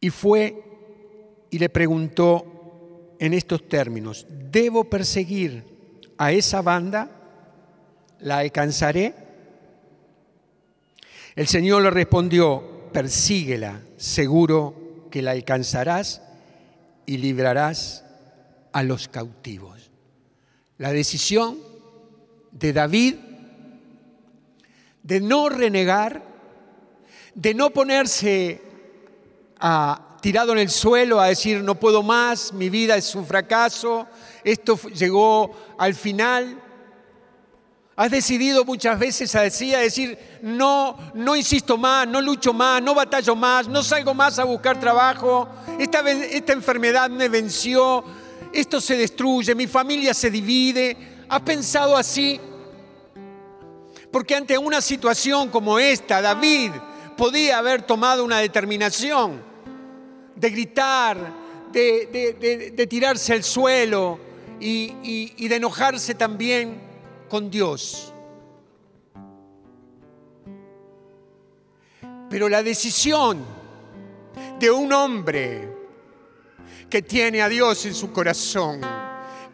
Y 0.00 0.10
fue 0.10 0.62
y 1.50 1.58
le 1.58 1.68
preguntó 1.68 3.16
en 3.18 3.32
estos 3.32 3.68
términos, 3.68 4.26
¿debo 4.28 4.84
perseguir 4.84 5.64
a 6.18 6.32
esa 6.32 6.62
banda? 6.62 7.10
¿La 8.20 8.38
alcanzaré? 8.38 9.23
El 11.36 11.48
Señor 11.48 11.82
le 11.82 11.90
respondió, 11.90 12.62
persíguela, 12.92 13.80
seguro 13.96 15.08
que 15.10 15.22
la 15.22 15.32
alcanzarás 15.32 16.22
y 17.06 17.16
librarás 17.16 18.04
a 18.72 18.82
los 18.82 19.08
cautivos. 19.08 19.90
La 20.78 20.92
decisión 20.92 21.58
de 22.52 22.72
David 22.72 23.14
de 25.02 25.20
no 25.20 25.48
renegar, 25.48 26.22
de 27.34 27.52
no 27.52 27.70
ponerse 27.70 28.62
a, 29.58 30.18
tirado 30.22 30.52
en 30.52 30.58
el 30.58 30.70
suelo 30.70 31.20
a 31.20 31.26
decir 31.26 31.62
no 31.62 31.74
puedo 31.74 32.02
más, 32.02 32.52
mi 32.54 32.70
vida 32.70 32.96
es 32.96 33.14
un 33.14 33.26
fracaso, 33.26 34.06
esto 34.42 34.80
llegó 34.88 35.54
al 35.76 35.94
final, 35.94 36.58
Has 37.96 38.10
decidido 38.10 38.64
muchas 38.64 38.98
veces 38.98 39.32
a 39.36 39.42
decir, 39.42 40.18
no, 40.42 40.98
no 41.14 41.36
insisto 41.36 41.78
más, 41.78 42.08
no 42.08 42.20
lucho 42.20 42.52
más, 42.52 42.82
no 42.82 42.92
batallo 42.92 43.36
más, 43.36 43.68
no 43.68 43.84
salgo 43.84 44.12
más 44.12 44.40
a 44.40 44.44
buscar 44.44 44.80
trabajo, 44.80 45.48
esta, 45.78 46.00
esta 46.10 46.52
enfermedad 46.52 47.08
me 47.08 47.28
venció, 47.28 48.02
esto 48.52 48.80
se 48.80 48.96
destruye, 48.96 49.54
mi 49.54 49.68
familia 49.68 50.12
se 50.12 50.28
divide. 50.28 50.96
¿Has 51.28 51.40
pensado 51.42 51.96
así? 51.96 52.40
Porque 54.10 54.34
ante 54.34 54.58
una 54.58 54.80
situación 54.80 55.48
como 55.48 55.78
esta, 55.78 56.20
David 56.20 56.72
podía 57.16 57.58
haber 57.58 57.82
tomado 57.82 58.24
una 58.24 58.38
determinación 58.38 59.40
de 60.34 60.50
gritar, 60.50 61.16
de, 61.70 62.86
tirarse 62.90 63.34
al 63.34 63.44
suelo 63.44 64.18
y 64.58 65.46
de 65.48 65.54
enojarse 65.54 66.16
también 66.16 66.93
con 67.28 67.50
Dios. 67.50 68.12
Pero 72.30 72.48
la 72.48 72.62
decisión 72.62 73.44
de 74.58 74.70
un 74.70 74.92
hombre 74.92 75.68
que 76.90 77.02
tiene 77.02 77.42
a 77.42 77.48
Dios 77.48 77.86
en 77.86 77.94
su 77.94 78.12
corazón, 78.12 78.80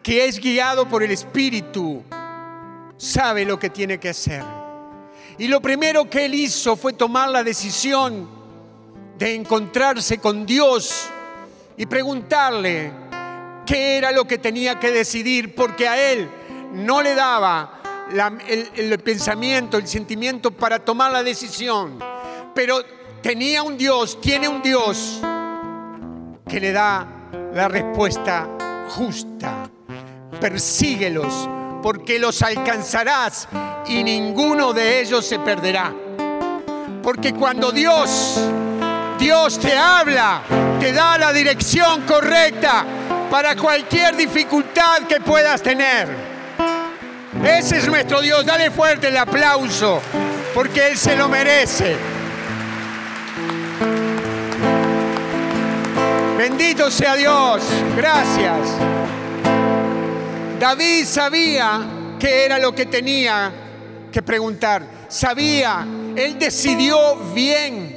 que 0.01 0.25
es 0.25 0.39
guiado 0.39 0.87
por 0.87 1.03
el 1.03 1.11
Espíritu, 1.11 2.03
sabe 2.97 3.45
lo 3.45 3.59
que 3.59 3.69
tiene 3.69 3.99
que 3.99 4.09
hacer. 4.09 4.43
Y 5.37 5.47
lo 5.47 5.61
primero 5.61 6.09
que 6.09 6.25
él 6.25 6.35
hizo 6.35 6.75
fue 6.75 6.93
tomar 6.93 7.29
la 7.29 7.43
decisión 7.43 8.29
de 9.17 9.35
encontrarse 9.35 10.17
con 10.17 10.45
Dios 10.45 11.07
y 11.77 11.85
preguntarle 11.85 12.91
qué 13.65 13.97
era 13.97 14.11
lo 14.11 14.25
que 14.25 14.37
tenía 14.37 14.79
que 14.79 14.91
decidir, 14.91 15.55
porque 15.55 15.87
a 15.87 16.11
él 16.11 16.29
no 16.73 17.01
le 17.01 17.15
daba 17.15 17.81
el, 18.47 18.99
pensamiento, 18.99 19.77
el 19.77 19.87
sentimiento 19.87 20.51
para 20.51 20.79
tomar 20.79 21.11
la 21.11 21.23
decisión, 21.23 21.99
pero 22.53 22.81
tenía 23.21 23.63
un 23.63 23.77
Dios, 23.77 24.19
tiene 24.19 24.47
un 24.47 24.61
Dios 24.61 25.21
que 26.47 26.59
le 26.59 26.71
da 26.71 27.07
la 27.53 27.67
respuesta 27.67 28.47
justa. 28.89 29.69
Persíguelos 30.39 31.49
porque 31.81 32.19
los 32.19 32.41
alcanzarás 32.41 33.47
y 33.87 34.03
ninguno 34.03 34.73
de 34.73 35.01
ellos 35.01 35.25
se 35.25 35.39
perderá. 35.39 35.93
Porque 37.03 37.33
cuando 37.33 37.71
Dios, 37.71 38.39
Dios 39.19 39.59
te 39.59 39.77
habla, 39.77 40.41
te 40.79 40.91
da 40.91 41.17
la 41.17 41.33
dirección 41.33 42.01
correcta 42.01 42.85
para 43.29 43.55
cualquier 43.55 44.15
dificultad 44.15 45.03
que 45.07 45.19
puedas 45.19 45.61
tener. 45.61 46.30
Ese 47.43 47.77
es 47.77 47.87
nuestro 47.87 48.21
Dios. 48.21 48.45
Dale 48.45 48.71
fuerte 48.71 49.07
el 49.07 49.17
aplauso 49.17 50.01
porque 50.53 50.87
Él 50.87 50.97
se 50.97 51.15
lo 51.15 51.29
merece. 51.29 51.95
Bendito 56.37 56.89
sea 56.89 57.15
Dios. 57.15 57.63
Gracias. 57.95 58.57
David 60.59 61.05
sabía 61.05 61.81
qué 62.19 62.45
era 62.45 62.59
lo 62.59 62.73
que 62.75 62.85
tenía 62.85 63.51
que 64.11 64.21
preguntar. 64.21 64.83
Sabía, 65.07 65.85
él 66.15 66.37
decidió 66.37 67.15
bien, 67.33 67.93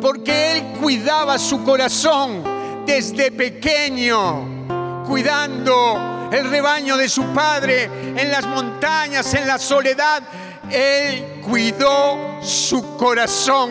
porque 0.00 0.52
él 0.52 0.62
cuidaba 0.80 1.38
su 1.38 1.64
corazón 1.64 2.44
desde 2.86 3.32
pequeño, 3.32 5.04
cuidando 5.06 6.15
el 6.36 6.50
rebaño 6.50 6.96
de 6.96 7.08
su 7.08 7.24
padre 7.32 7.84
en 7.84 8.30
las 8.30 8.46
montañas, 8.46 9.32
en 9.34 9.46
la 9.46 9.58
soledad. 9.58 10.22
Él 10.70 11.40
cuidó 11.42 12.40
su 12.42 12.96
corazón 12.96 13.70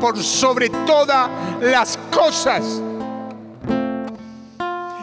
por 0.00 0.22
sobre 0.22 0.68
todas 0.68 1.30
las 1.60 1.98
cosas. 2.10 2.80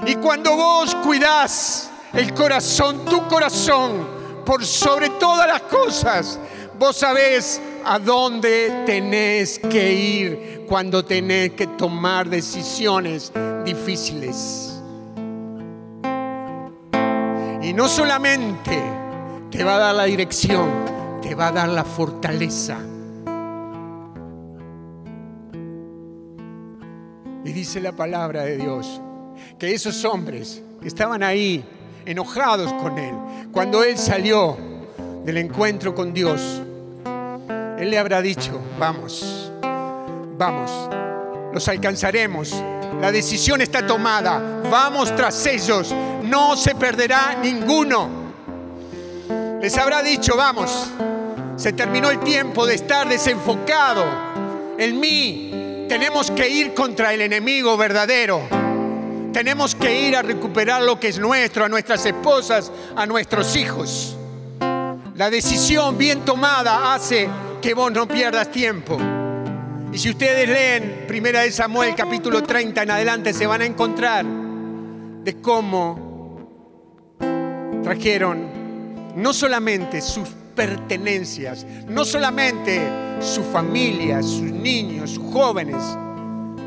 Y 0.06 0.16
cuando 0.16 0.56
vos 0.56 0.96
cuidás 0.96 1.90
el 2.14 2.34
corazón, 2.34 3.06
tu 3.06 3.28
corazón, 3.28 4.08
por 4.46 4.66
sobre 4.66 5.10
todas 5.12 5.48
las 5.48 5.62
cosas, 5.64 6.40
vos 6.78 6.98
sabés 6.98 7.62
a 7.86 8.00
dónde 8.00 8.84
tenés 8.86 9.60
que 9.60 9.94
ir 9.94 10.66
cuando 10.68 11.04
tenés 11.04 11.52
que 11.52 11.68
tomar 11.68 12.30
decisiones 12.30 13.32
difíciles. 13.66 14.69
Y 17.62 17.74
no 17.74 17.88
solamente 17.88 18.82
te 19.52 19.64
va 19.64 19.76
a 19.76 19.80
dar 19.80 19.96
la 19.96 20.06
dirección, 20.06 20.70
te 21.22 21.36
va 21.36 21.48
a 21.48 21.52
dar 21.52 21.70
la 21.70 21.84
fortaleza. 21.84 22.78
Y 27.44 27.52
dice 27.52 27.82
la 27.82 27.92
palabra 27.92 28.44
de 28.44 28.58
Dios 28.58 29.02
que 29.58 29.74
esos 29.74 30.06
hombres 30.06 30.62
que 30.82 30.88
estaban 30.88 31.24
ahí 31.24 31.64
enojados 32.06 32.72
con 32.74 32.98
él, 32.98 33.16
cuando 33.52 33.84
él 33.84 33.98
salió 33.98 34.58
del 35.26 35.38
encuentro 35.38 35.94
con 35.94 36.14
Dios, 36.14 36.62
él 37.78 37.90
le 37.90 37.98
habrá 37.98 38.22
dicho, 38.22 38.60
vamos, 38.78 39.52
vamos, 40.38 40.72
los 41.54 41.68
alcanzaremos, 41.68 42.56
la 43.02 43.12
decisión 43.12 43.62
está 43.62 43.86
tomada, 43.86 44.62
vamos 44.70 45.16
tras 45.16 45.46
ellos, 45.46 45.94
no 46.30 46.56
se 46.56 46.76
perderá 46.76 47.36
ninguno. 47.42 48.10
Les 49.62 49.78
habrá 49.78 50.02
dicho, 50.02 50.38
vamos, 50.38 50.90
se 51.58 51.74
terminó 51.74 52.10
el 52.10 52.20
tiempo 52.20 52.66
de 52.66 52.76
estar 52.76 53.10
desenfocado 53.10 54.06
en 54.78 54.98
mí, 54.98 55.86
tenemos 55.90 56.32
que 56.32 56.48
ir 56.48 56.74
contra 56.74 57.14
el 57.14 57.22
enemigo 57.22 57.76
verdadero. 57.76 58.42
Tenemos 59.34 59.76
que 59.76 60.08
ir 60.08 60.16
a 60.16 60.22
recuperar 60.22 60.82
lo 60.84 61.00
que 61.00 61.10
es 61.10 61.20
nuestro, 61.20 61.66
a 61.66 61.70
nuestras 61.70 62.06
esposas, 62.06 62.72
a 62.96 63.06
nuestros 63.06 63.56
hijos. 63.58 64.16
La 65.16 65.30
decisión 65.30 65.98
bien 65.98 66.22
tomada 66.22 66.94
hace 66.94 67.28
que 67.62 67.74
vos 67.74 67.92
no 67.92 68.08
pierdas 68.08 68.50
tiempo. 68.52 68.98
Y 69.92 69.98
si 69.98 70.12
ustedes 70.12 70.48
leen 70.48 71.06
Primera 71.08 71.42
de 71.42 71.52
Samuel 71.52 71.94
capítulo 71.94 72.42
30 72.42 72.84
en 72.84 72.92
adelante 72.92 73.34
se 73.34 73.46
van 73.46 73.62
a 73.62 73.66
encontrar 73.66 74.26
de 74.26 75.42
cómo 75.42 76.09
trajeron 77.90 78.46
no 79.16 79.34
solamente 79.34 80.00
sus 80.00 80.30
pertenencias, 80.54 81.66
no 81.88 82.06
solamente 82.06 82.88
su 83.20 83.44
familia, 83.44 84.22
sus 84.22 84.44
niños, 84.44 85.10
sus 85.10 85.34
jóvenes, 85.34 85.98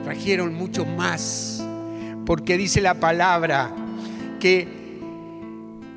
trajeron 0.02 0.52
mucho 0.52 0.84
más, 0.84 1.62
porque 2.26 2.56
dice 2.58 2.80
la 2.80 2.94
palabra 2.94 3.70
que 4.40 4.66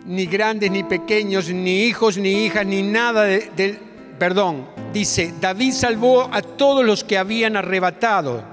ni 0.06 0.28
grandes 0.28 0.70
ni 0.70 0.84
pequeños, 0.84 1.50
ni 1.50 1.86
hijos 1.86 2.20
ni 2.20 2.46
hijas, 2.46 2.64
ni 2.68 2.84
nada 2.84 3.24
del 3.24 3.80
perdón, 4.20 4.68
dice, 4.94 5.34
David 5.42 5.74
salvó 5.74 6.30
a 6.32 6.44
todos 6.44 6.86
los 6.86 7.04
que 7.04 7.18
habían 7.18 7.58
arrebatado 7.58 8.44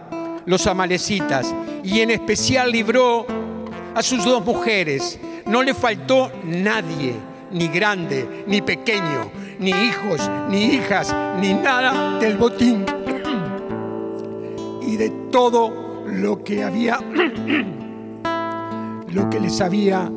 los 0.46 0.66
amalecitas 0.66 1.54
y 1.84 2.00
en 2.00 2.12
especial 2.12 2.72
libró 2.72 3.26
a 3.94 4.02
sus 4.02 4.24
dos 4.24 4.42
mujeres. 4.42 5.20
No 5.46 5.62
le 5.62 5.74
faltó 5.74 6.30
nadie, 6.44 7.14
ni 7.50 7.68
grande, 7.68 8.44
ni 8.46 8.62
pequeño, 8.62 9.30
ni 9.58 9.70
hijos, 9.70 10.30
ni 10.48 10.64
hijas, 10.64 11.14
ni 11.40 11.54
nada 11.54 12.18
del 12.18 12.36
botín 12.36 12.84
y 14.86 14.96
de 14.96 15.10
todo 15.30 16.04
lo 16.06 16.42
que 16.42 16.64
había, 16.64 16.98
lo 19.08 19.30
que 19.30 19.40
les 19.40 19.60
había 19.60 20.10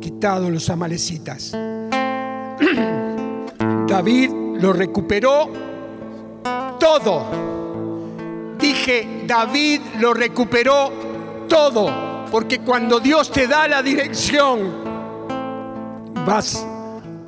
quitado 0.00 0.50
los 0.50 0.70
amalecitas. 0.70 1.52
David 3.86 4.30
lo 4.60 4.72
recuperó 4.72 5.50
todo. 6.78 7.48
Dije, 8.58 9.24
David 9.26 9.80
lo 10.00 10.14
recuperó 10.14 10.90
todo, 11.48 11.90
porque 12.30 12.60
cuando 12.60 13.00
Dios 13.00 13.30
te 13.30 13.46
da 13.46 13.66
la 13.68 13.82
dirección, 13.82 14.58
vas 16.26 16.66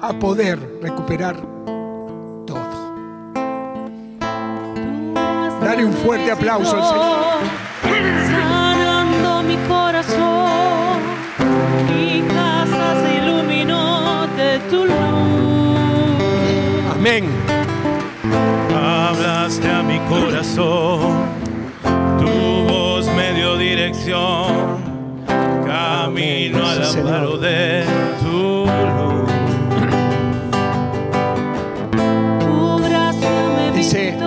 a 0.01 0.13
poder 0.13 0.59
recuperar 0.83 1.37
todo. 2.47 2.91
Dale 5.63 5.85
un 5.85 5.93
fuerte 5.93 6.31
aplauso 6.33 6.77
al 6.77 6.85
Señor. 6.85 7.61
Sanando 8.31 9.43
mi 9.43 9.57
corazón, 9.69 10.99
mi 11.89 12.23
casa 12.23 13.01
se 13.03 13.17
iluminó 13.19 14.27
de 14.37 14.59
tu 14.71 14.85
luz. 14.87 14.97
Amén. 16.95 17.25
Hablaste 18.75 19.71
a 19.71 19.83
mi 19.83 19.99
corazón, 20.01 21.27
tu 22.19 22.73
voz 22.73 23.07
me 23.15 23.33
dio 23.35 23.57
dirección, 23.57 24.70
camino 26.15 26.59
Amén. 26.59 26.65
al 26.65 26.85
Sí, 26.85 26.93
Señor. 26.93 27.09
amparo 27.09 27.39
de 27.39 27.85
tu 28.21 28.67
luz. 28.97 29.31
Tu 32.41 32.89
gracia 32.89 33.31
me 33.57 33.77
Dice. 33.77 34.19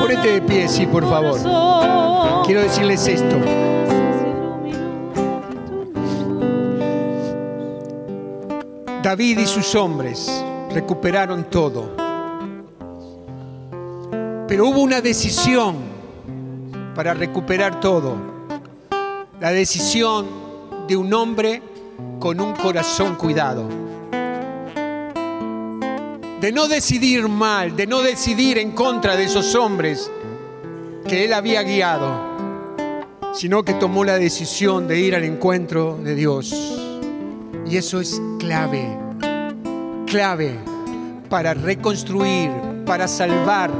Ponete 0.00 0.32
de 0.32 0.42
pie, 0.42 0.68
sí, 0.68 0.86
por 0.86 1.08
favor. 1.08 1.38
Quiero 2.44 2.62
decirles 2.62 3.06
esto. 3.06 3.36
David 9.02 9.38
y 9.38 9.46
sus 9.46 9.74
hombres 9.74 10.44
recuperaron 10.72 11.44
todo. 11.44 11.90
Pero 14.48 14.68
hubo 14.68 14.80
una 14.80 15.00
decisión 15.00 15.76
para 16.94 17.14
recuperar 17.14 17.80
todo. 17.80 18.31
La 19.42 19.50
decisión 19.50 20.28
de 20.86 20.96
un 20.96 21.12
hombre 21.12 21.60
con 22.20 22.40
un 22.40 22.52
corazón 22.52 23.16
cuidado. 23.16 23.68
De 26.40 26.52
no 26.52 26.68
decidir 26.68 27.26
mal, 27.26 27.74
de 27.74 27.88
no 27.88 28.02
decidir 28.02 28.58
en 28.58 28.70
contra 28.70 29.16
de 29.16 29.24
esos 29.24 29.56
hombres 29.56 30.08
que 31.08 31.24
él 31.24 31.32
había 31.32 31.64
guiado, 31.64 32.08
sino 33.34 33.64
que 33.64 33.74
tomó 33.74 34.04
la 34.04 34.16
decisión 34.16 34.86
de 34.86 35.00
ir 35.00 35.16
al 35.16 35.24
encuentro 35.24 35.98
de 36.00 36.14
Dios. 36.14 36.54
Y 37.68 37.76
eso 37.76 38.00
es 38.00 38.22
clave, 38.38 38.96
clave 40.06 40.56
para 41.28 41.52
reconstruir, 41.52 42.52
para 42.86 43.08
salvar 43.08 43.72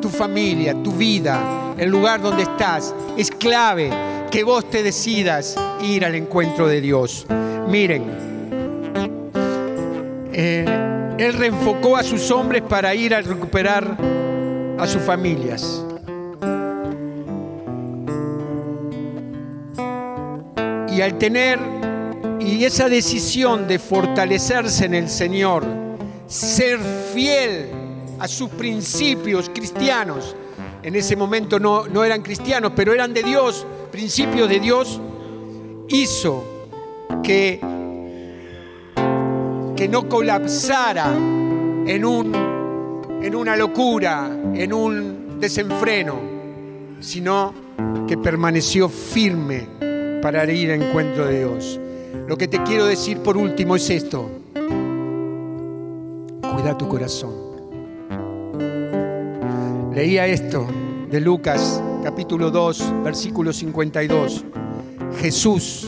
tu 0.00 0.08
familia, 0.08 0.74
tu 0.82 0.92
vida, 0.92 1.74
el 1.76 1.90
lugar 1.90 2.22
donde 2.22 2.44
estás. 2.44 2.94
Es 3.18 3.30
clave 3.30 3.90
que 4.32 4.44
vos 4.44 4.70
te 4.70 4.82
decidas 4.82 5.56
ir 5.82 6.06
al 6.06 6.14
encuentro 6.14 6.66
de 6.66 6.80
Dios. 6.80 7.26
Miren, 7.68 8.04
eh, 10.32 10.64
él 11.18 11.34
reenfocó 11.34 11.98
a 11.98 12.02
sus 12.02 12.30
hombres 12.30 12.62
para 12.62 12.94
ir 12.94 13.14
a 13.14 13.20
recuperar 13.20 13.98
a 14.78 14.86
sus 14.86 15.02
familias. 15.02 15.84
Y 20.88 21.02
al 21.02 21.18
tener 21.18 21.58
y 22.40 22.64
esa 22.64 22.88
decisión 22.88 23.68
de 23.68 23.78
fortalecerse 23.78 24.86
en 24.86 24.94
el 24.94 25.10
Señor, 25.10 25.62
ser 26.26 26.78
fiel 27.12 27.68
a 28.18 28.26
sus 28.26 28.48
principios 28.48 29.50
cristianos, 29.50 30.34
en 30.82 30.96
ese 30.96 31.16
momento 31.16 31.60
no, 31.60 31.86
no 31.86 32.02
eran 32.02 32.22
cristianos, 32.22 32.72
pero 32.74 32.94
eran 32.94 33.12
de 33.12 33.22
Dios, 33.22 33.66
principios 33.92 34.48
de 34.48 34.58
Dios, 34.58 35.00
hizo 35.88 36.42
que, 37.22 37.60
que 39.76 39.88
no 39.88 40.08
colapsara 40.08 41.12
en, 41.12 42.04
un, 42.04 42.34
en 43.22 43.34
una 43.36 43.54
locura, 43.54 44.30
en 44.54 44.72
un 44.72 45.38
desenfreno, 45.38 46.18
sino 47.00 47.52
que 48.08 48.16
permaneció 48.16 48.88
firme 48.88 49.68
para 50.22 50.50
ir 50.50 50.72
al 50.72 50.82
encuentro 50.82 51.26
de 51.26 51.40
Dios. 51.40 51.78
Lo 52.26 52.38
que 52.38 52.48
te 52.48 52.62
quiero 52.62 52.86
decir 52.86 53.18
por 53.18 53.36
último 53.36 53.76
es 53.76 53.90
esto. 53.90 54.30
Cuida 56.40 56.78
tu 56.78 56.88
corazón. 56.88 57.34
Leía 59.94 60.26
esto 60.26 60.66
de 61.10 61.20
Lucas 61.20 61.82
capítulo 62.02 62.50
2, 62.50 63.04
versículo 63.04 63.52
52. 63.52 64.44
Jesús 65.20 65.86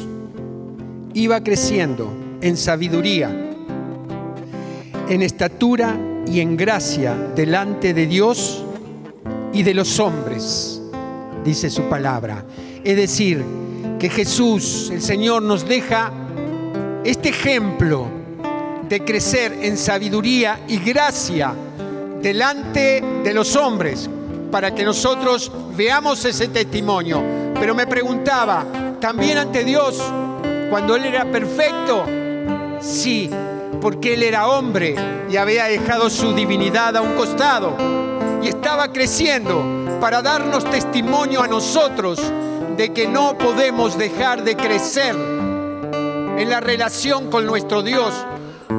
iba 1.12 1.42
creciendo 1.42 2.08
en 2.40 2.56
sabiduría, 2.56 3.28
en 5.08 5.22
estatura 5.22 5.98
y 6.26 6.38
en 6.38 6.56
gracia 6.56 7.14
delante 7.34 7.92
de 7.94 8.06
Dios 8.06 8.64
y 9.52 9.64
de 9.64 9.74
los 9.74 9.98
hombres, 9.98 10.80
dice 11.44 11.68
su 11.68 11.82
palabra. 11.88 12.44
Es 12.84 12.96
decir, 12.96 13.42
que 13.98 14.08
Jesús, 14.08 14.90
el 14.92 15.02
Señor, 15.02 15.42
nos 15.42 15.66
deja 15.66 16.12
este 17.04 17.30
ejemplo 17.30 18.06
de 18.88 19.00
crecer 19.00 19.58
en 19.62 19.76
sabiduría 19.76 20.60
y 20.68 20.78
gracia 20.78 21.54
delante 22.22 23.02
de 23.24 23.34
los 23.34 23.56
hombres 23.56 24.08
para 24.54 24.72
que 24.72 24.84
nosotros 24.84 25.50
veamos 25.74 26.24
ese 26.24 26.46
testimonio. 26.46 27.20
Pero 27.58 27.74
me 27.74 27.88
preguntaba, 27.88 28.64
¿también 29.00 29.38
ante 29.38 29.64
Dios 29.64 30.00
cuando 30.70 30.94
Él 30.94 31.06
era 31.06 31.24
perfecto? 31.24 32.04
Sí, 32.80 33.28
porque 33.80 34.14
Él 34.14 34.22
era 34.22 34.46
hombre 34.46 34.94
y 35.28 35.36
había 35.38 35.64
dejado 35.64 36.08
su 36.08 36.32
divinidad 36.34 36.96
a 36.96 37.00
un 37.00 37.16
costado 37.16 37.76
y 38.44 38.46
estaba 38.46 38.92
creciendo, 38.92 39.98
para 40.00 40.22
darnos 40.22 40.64
testimonio 40.70 41.42
a 41.42 41.48
nosotros 41.48 42.20
de 42.76 42.92
que 42.92 43.08
no 43.08 43.36
podemos 43.36 43.98
dejar 43.98 44.44
de 44.44 44.54
crecer 44.54 45.16
en 45.16 46.48
la 46.48 46.60
relación 46.60 47.28
con 47.28 47.44
nuestro 47.44 47.82
Dios. 47.82 48.14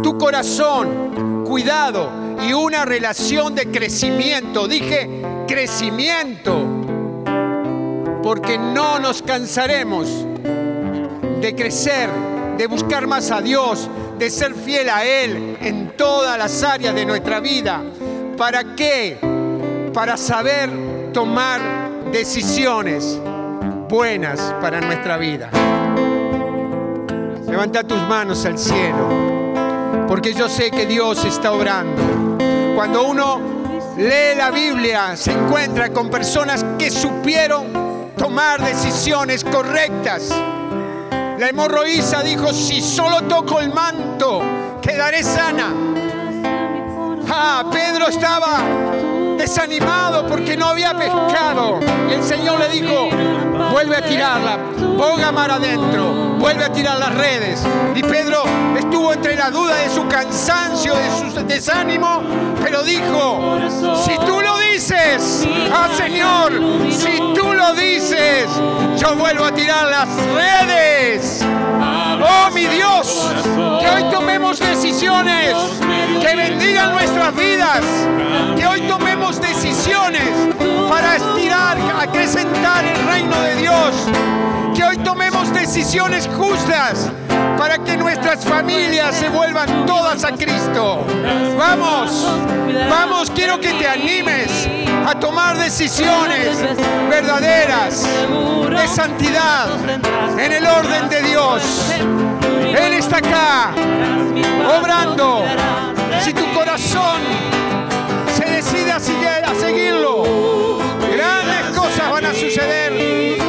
Tu 0.01 0.17
corazón, 0.17 1.43
cuidado, 1.45 2.23
y 2.47 2.53
una 2.53 2.85
relación 2.85 3.55
de 3.55 3.71
crecimiento. 3.71 4.67
Dije 4.67 5.24
crecimiento, 5.47 6.65
porque 8.23 8.57
no 8.57 8.99
nos 8.99 9.21
cansaremos 9.21 10.25
de 11.41 11.55
crecer, 11.55 12.09
de 12.57 12.67
buscar 12.67 13.07
más 13.07 13.31
a 13.31 13.41
Dios, 13.41 13.89
de 14.17 14.29
ser 14.29 14.53
fiel 14.55 14.89
a 14.89 15.05
Él 15.05 15.57
en 15.61 15.95
todas 15.95 16.37
las 16.37 16.63
áreas 16.63 16.95
de 16.95 17.05
nuestra 17.05 17.39
vida. 17.39 17.83
¿Para 18.37 18.75
qué? 18.75 19.17
Para 19.93 20.17
saber 20.17 20.69
tomar 21.13 21.61
decisiones 22.11 23.19
buenas 23.89 24.53
para 24.61 24.81
nuestra 24.81 25.17
vida. 25.17 25.49
Levanta 27.47 27.83
tus 27.83 28.01
manos 28.07 28.45
al 28.45 28.57
cielo, 28.57 30.05
porque 30.07 30.33
yo 30.33 30.49
sé 30.49 30.71
que 30.71 30.85
Dios 30.85 31.23
está 31.23 31.51
obrando. 31.51 32.01
Cuando 32.75 33.03
uno 33.03 33.54
lee 33.97 34.35
la 34.35 34.51
Biblia, 34.51 35.15
se 35.15 35.31
encuentra 35.31 35.89
con 35.91 36.09
personas 36.09 36.65
que 36.77 36.89
supieron 36.91 38.11
tomar 38.17 38.61
decisiones 38.63 39.43
correctas. 39.43 40.29
La 41.37 41.49
hemorroísa 41.49 42.21
dijo, 42.21 42.53
si 42.53 42.81
solo 42.81 43.23
toco 43.23 43.59
el 43.59 43.73
manto, 43.73 44.41
quedaré 44.81 45.23
sana. 45.23 45.73
Ah, 47.29 47.65
Pedro 47.71 48.07
estaba 48.07 48.59
desanimado 49.37 50.27
porque 50.27 50.57
no 50.57 50.67
había 50.67 50.93
pescado. 50.97 51.79
El 52.09 52.23
Señor 52.23 52.59
le 52.59 52.69
dijo, 52.69 53.09
vuelve 53.71 53.97
a 53.97 54.01
tirarla, 54.01 54.57
boga 54.97 55.31
mar 55.31 55.51
adentro, 55.51 56.35
vuelve 56.39 56.65
a 56.65 56.71
tirar 56.71 56.97
las 56.99 57.13
redes. 57.15 57.63
Y 57.95 58.01
Pedro 58.01 58.43
estuvo 58.77 59.13
entre 59.13 59.35
la 59.35 59.49
duda 59.49 59.75
de 59.75 59.89
su 59.89 60.07
cansancio, 60.07 60.93
de 60.95 61.31
su 61.31 61.45
desánimo, 61.45 62.21
pero 62.61 62.83
dijo, 62.83 63.59
si 64.03 64.17
tú 64.25 64.41
lo 64.41 64.57
dices, 64.59 65.47
ah 65.73 65.89
Señor, 65.95 66.53
si 66.91 67.17
tú 67.33 67.53
lo 67.53 67.73
dices, 67.73 68.47
yo 68.97 69.15
vuelvo 69.15 69.45
a 69.45 69.51
tirar 69.51 69.87
las 69.87 70.07
redes. 70.33 71.45
Oh 72.27 72.49
mi 72.51 72.65
Dios, 72.65 73.31
que 73.81 73.87
hoy 73.89 74.11
tomemos 74.11 74.59
decisiones 74.59 75.55
que 76.21 76.35
bendigan 76.35 76.93
nuestras 76.93 77.35
vidas, 77.35 77.81
que 78.57 78.65
hoy 78.65 78.81
tomemos 78.81 79.04
decisiones 79.39 80.29
para 80.89 81.15
estirar, 81.15 81.77
acrecentar 81.99 82.85
el 82.85 83.07
reino 83.07 83.41
de 83.41 83.55
Dios, 83.55 83.95
que 84.75 84.83
hoy 84.83 84.97
tomemos 84.97 85.53
decisiones 85.53 86.27
justas 86.37 87.09
para 87.57 87.77
que 87.77 87.97
nuestras 87.97 88.43
familias 88.45 89.15
se 89.15 89.29
vuelvan 89.29 89.85
todas 89.85 90.23
a 90.23 90.31
Cristo. 90.31 91.05
Vamos, 91.57 92.27
vamos, 92.89 93.31
quiero 93.31 93.59
que 93.59 93.73
te 93.73 93.87
animes 93.87 94.67
a 95.07 95.15
tomar 95.19 95.57
decisiones 95.57 96.57
verdaderas 97.09 98.07
de 98.69 98.87
santidad 98.87 99.67
en 100.37 100.51
el 100.51 100.65
orden 100.65 101.09
de 101.09 101.21
Dios. 101.21 101.61
Él 102.77 102.93
está 102.93 103.17
acá, 103.17 103.71
obrando. 104.79 105.45
Si 106.21 106.33
tu 106.33 106.51
corazón 106.53 107.21
se 108.35 108.45
decida 108.45 108.97
a 108.97 109.55
seguirlo, 109.55 110.23
grandes 110.99 111.77
cosas 111.77 112.11
van 112.11 112.25
a 112.25 112.33
suceder. 112.33 113.44